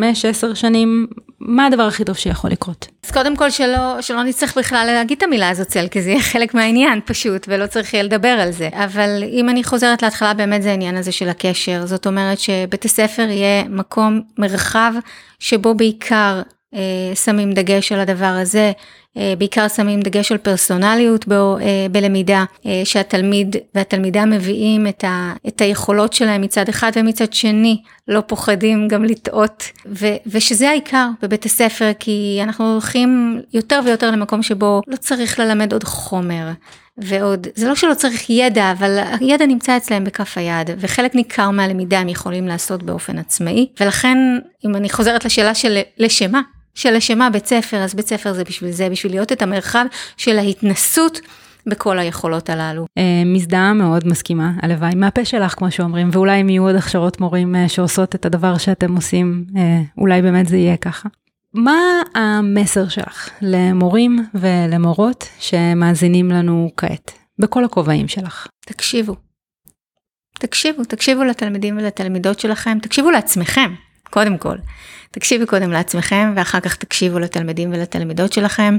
5-10 0.53 0.55
שנים, 0.55 1.07
מה 1.41 1.67
הדבר 1.67 1.83
הכי 1.83 2.05
טוב 2.05 2.17
שיכול 2.17 2.51
לקרות? 2.51 2.89
אז 3.07 3.11
קודם 3.11 3.37
כל 3.37 3.51
שלא, 3.51 4.03
שלא 4.03 4.23
נצטרך 4.23 4.59
בכלל 4.59 4.87
להגיד 4.87 5.19
את 5.19 5.23
המילה 5.23 5.49
הזאת 5.49 5.69
צל, 5.69 5.89
כי 5.89 6.03
זה 6.03 6.11
יהיה 6.11 6.23
חלק 6.23 6.55
מהעניין 6.55 7.01
פשוט, 7.05 7.47
ולא 7.49 7.67
צריך 7.67 7.95
יהיה 7.95 8.03
לדבר 8.03 8.29
על 8.29 8.51
זה. 8.51 8.69
אבל 8.73 9.25
אם 9.33 9.49
אני 9.49 9.65
חוזרת 9.65 10.03
להתחלה, 10.03 10.35
באמת 10.35 10.63
זה 10.63 10.71
העניין 10.71 10.97
הזה 10.97 11.13
של 11.13 11.29
הקשר. 11.29 11.87
זאת 11.87 12.07
אומרת 12.07 12.39
שבית 12.39 12.85
הספר 12.85 13.23
יהיה 13.23 13.65
מקום, 13.69 14.21
מרחב, 14.39 14.93
שבו 15.39 15.75
בעיקר 15.75 16.43
שמים 17.15 17.53
דגש 17.53 17.93
על 17.93 18.01
הדבר 18.01 18.37
הזה, 18.41 18.73
אה, 19.19 19.35
בעיקר 19.39 19.69
שמים 19.69 20.01
דגש 20.01 20.33
על 20.33 20.39
פרסונליות 20.39 21.25
אה, 21.31 21.87
בלמידה, 21.93 22.45
אה, 22.67 22.83
שהתלמיד 22.85 23.57
והתלמידה 23.75 24.25
מביאים 24.25 24.87
את, 24.87 25.05
ה, 25.05 25.33
את 25.49 25.61
היכולות 25.61 26.13
שלהם 26.13 26.41
מצד 26.41 26.69
אחד 26.69 26.93
ומצד 26.95 27.33
שני, 27.33 27.83
לא 28.09 28.21
פוחדים 28.27 28.89
גם 28.89 29.05
לטעות, 29.05 29.65
ו, 29.87 30.07
ושזה 30.27 30.69
העיקר 30.69 31.09
בבית 31.23 31.45
הספר, 31.45 31.91
כי 31.99 32.41
אנחנו 32.43 32.73
הולכים 32.73 33.41
יותר 33.53 33.81
ויותר 33.85 34.11
למקום 34.11 34.43
שבו 34.43 34.83
לא 34.87 34.97
צריך 34.97 35.39
ללמד 35.39 35.73
עוד 35.73 35.85
חומר. 35.85 36.51
ועוד, 37.01 37.47
זה 37.55 37.69
לא 37.69 37.75
שלא 37.75 37.95
צריך 37.95 38.31
ידע, 38.31 38.73
אבל 38.73 38.99
הידע 39.21 39.47
נמצא 39.47 39.77
אצלם 39.77 40.05
בכף 40.05 40.39
היד, 40.39 40.71
וחלק 40.79 41.15
ניכר 41.15 41.51
מהלמידה 41.51 41.99
הם 41.99 42.09
יכולים 42.09 42.49
לעשות 42.49 42.83
באופן 42.83 43.19
עצמאי, 43.19 43.67
ולכן, 43.81 44.19
אם 44.65 44.77
אני 44.77 44.91
חוזרת 44.91 45.25
לשאלה 45.25 45.55
של 45.55 45.79
לשמה, 45.99 46.41
שלשם 46.41 46.58
מה 47.17 47.31
בית 47.31 47.47
ספר, 47.47 47.77
אז 47.77 47.95
בית 47.95 48.09
ספר 48.09 48.33
זה 48.33 48.45
בשביל 48.45 48.71
זה, 48.71 48.89
בשביל 48.91 49.13
להיות 49.13 49.33
את 49.33 49.43
המרחב 49.43 49.85
של 50.17 50.39
ההתנסות 50.39 51.21
בכל 51.67 51.99
היכולות 51.99 52.51
הללו. 52.51 52.87
אה, 52.99 53.23
מזדהה 53.27 53.73
מאוד 53.73 54.07
מסכימה, 54.07 54.53
הלוואי, 54.63 54.95
מהפה 54.95 55.25
שלך 55.25 55.55
כמו 55.55 55.71
שאומרים, 55.71 56.11
ואולי 56.13 56.41
אם 56.41 56.49
יהיו 56.49 56.63
עוד 56.63 56.75
הכשרות 56.75 57.21
מורים 57.21 57.57
אה, 57.57 57.69
שעושות 57.69 58.15
את 58.15 58.27
הדבר 58.27 58.59
שאתם 58.59 58.95
עושים, 58.97 59.45
אה, 59.57 59.81
אולי 59.99 60.23
באמת 60.23 60.47
זה 60.47 60.57
יהיה 60.57 60.77
ככה. 60.77 61.09
מה 61.55 61.79
המסר 62.15 62.89
שלך 62.89 63.31
למורים 63.43 64.27
ולמורות 64.35 65.29
שמאזינים 65.39 66.31
לנו 66.31 66.71
כעת, 66.77 67.13
בכל 67.39 67.65
הכובעים 67.65 68.09
שלך? 68.09 68.47
תקשיבו. 68.67 69.15
תקשיבו, 70.39 70.85
תקשיבו 70.85 71.25
לתלמידים 71.25 71.77
ולתלמידות 71.77 72.41
שלכם, 72.41 72.79
תקשיבו 72.83 73.11
לעצמכם, 73.11 73.75
קודם 74.11 74.39
כל. 74.39 74.57
תקשיבו 75.11 75.47
קודם 75.47 75.73
לעצמכם 75.73 76.33
ואחר 76.37 76.61
כך 76.61 76.77
תקשיבו 76.77 77.19
לתלמידים 77.19 77.73
ולתלמידות 77.73 78.33
שלכם 78.33 78.77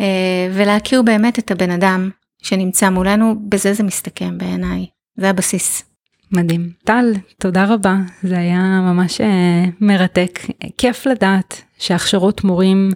אה, 0.00 0.48
ולהכיר 0.54 1.02
באמת 1.02 1.38
את 1.38 1.50
הבן 1.50 1.70
אדם 1.70 2.10
שנמצא 2.42 2.90
מולנו, 2.90 3.34
בזה 3.48 3.72
זה 3.72 3.82
מסתכם 3.82 4.38
בעיניי, 4.38 4.86
זה 5.16 5.30
הבסיס. 5.30 5.84
מדהים. 6.32 6.70
טל, 6.84 7.12
תודה 7.38 7.64
רבה, 7.64 7.96
זה 8.22 8.38
היה 8.38 8.58
ממש 8.80 9.20
אה, 9.20 9.64
מרתק. 9.80 10.40
כיף 10.78 11.06
לדעת 11.06 11.62
שהכשרות 11.78 12.44
מורים 12.44 12.90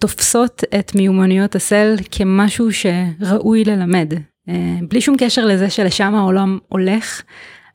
תופסות 0.00 0.62
את 0.78 0.94
מיומנויות 0.94 1.54
הסל 1.54 1.94
כמשהו 2.10 2.68
שראוי 2.72 3.64
ללמד, 3.64 4.12
אה, 4.48 4.54
בלי 4.88 5.00
שום 5.00 5.16
קשר 5.18 5.44
לזה 5.44 5.70
שלשם 5.70 6.14
העולם 6.14 6.58
הולך. 6.68 7.22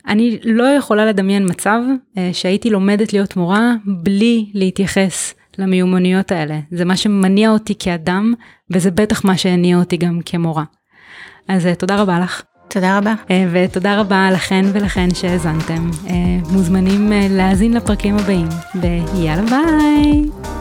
אני 0.08 0.40
לא 0.44 0.64
יכולה 0.64 1.06
לדמיין 1.06 1.46
מצב 1.50 1.82
אה, 2.18 2.30
שהייתי 2.34 2.70
לומדת 2.70 3.14
להיות 3.14 3.36
מורה 3.36 3.74
בלי 3.86 4.50
להתייחס 4.54 5.34
למיומנויות 5.58 6.32
האלה. 6.32 6.60
זה 6.72 6.86
מה 6.86 6.98
שמניע 6.98 7.52
אותי 7.52 7.74
כאדם, 7.80 8.34
וזה 8.72 8.92
בטח 8.92 9.26
מה 9.26 9.38
שהניע 9.38 9.78
אותי 9.78 9.98
גם 9.98 10.20
כמורה. 10.26 10.64
אז 11.48 11.66
אה, 11.66 11.76
תודה 11.76 12.02
רבה 12.02 12.20
לך. 12.20 12.42
תודה 12.70 12.98
רבה. 12.98 13.14
אה, 13.32 13.46
ותודה 13.52 14.00
רבה 14.00 14.32
לכן 14.32 14.66
ולכן 14.74 15.08
שהאזנתם. 15.14 15.90
מוזמנים 16.52 17.12
להאזין 17.30 17.74
לפרקים 17.74 18.16
הבאים, 18.16 18.48
ויאללה 18.76 19.42
ביי. 19.42 20.61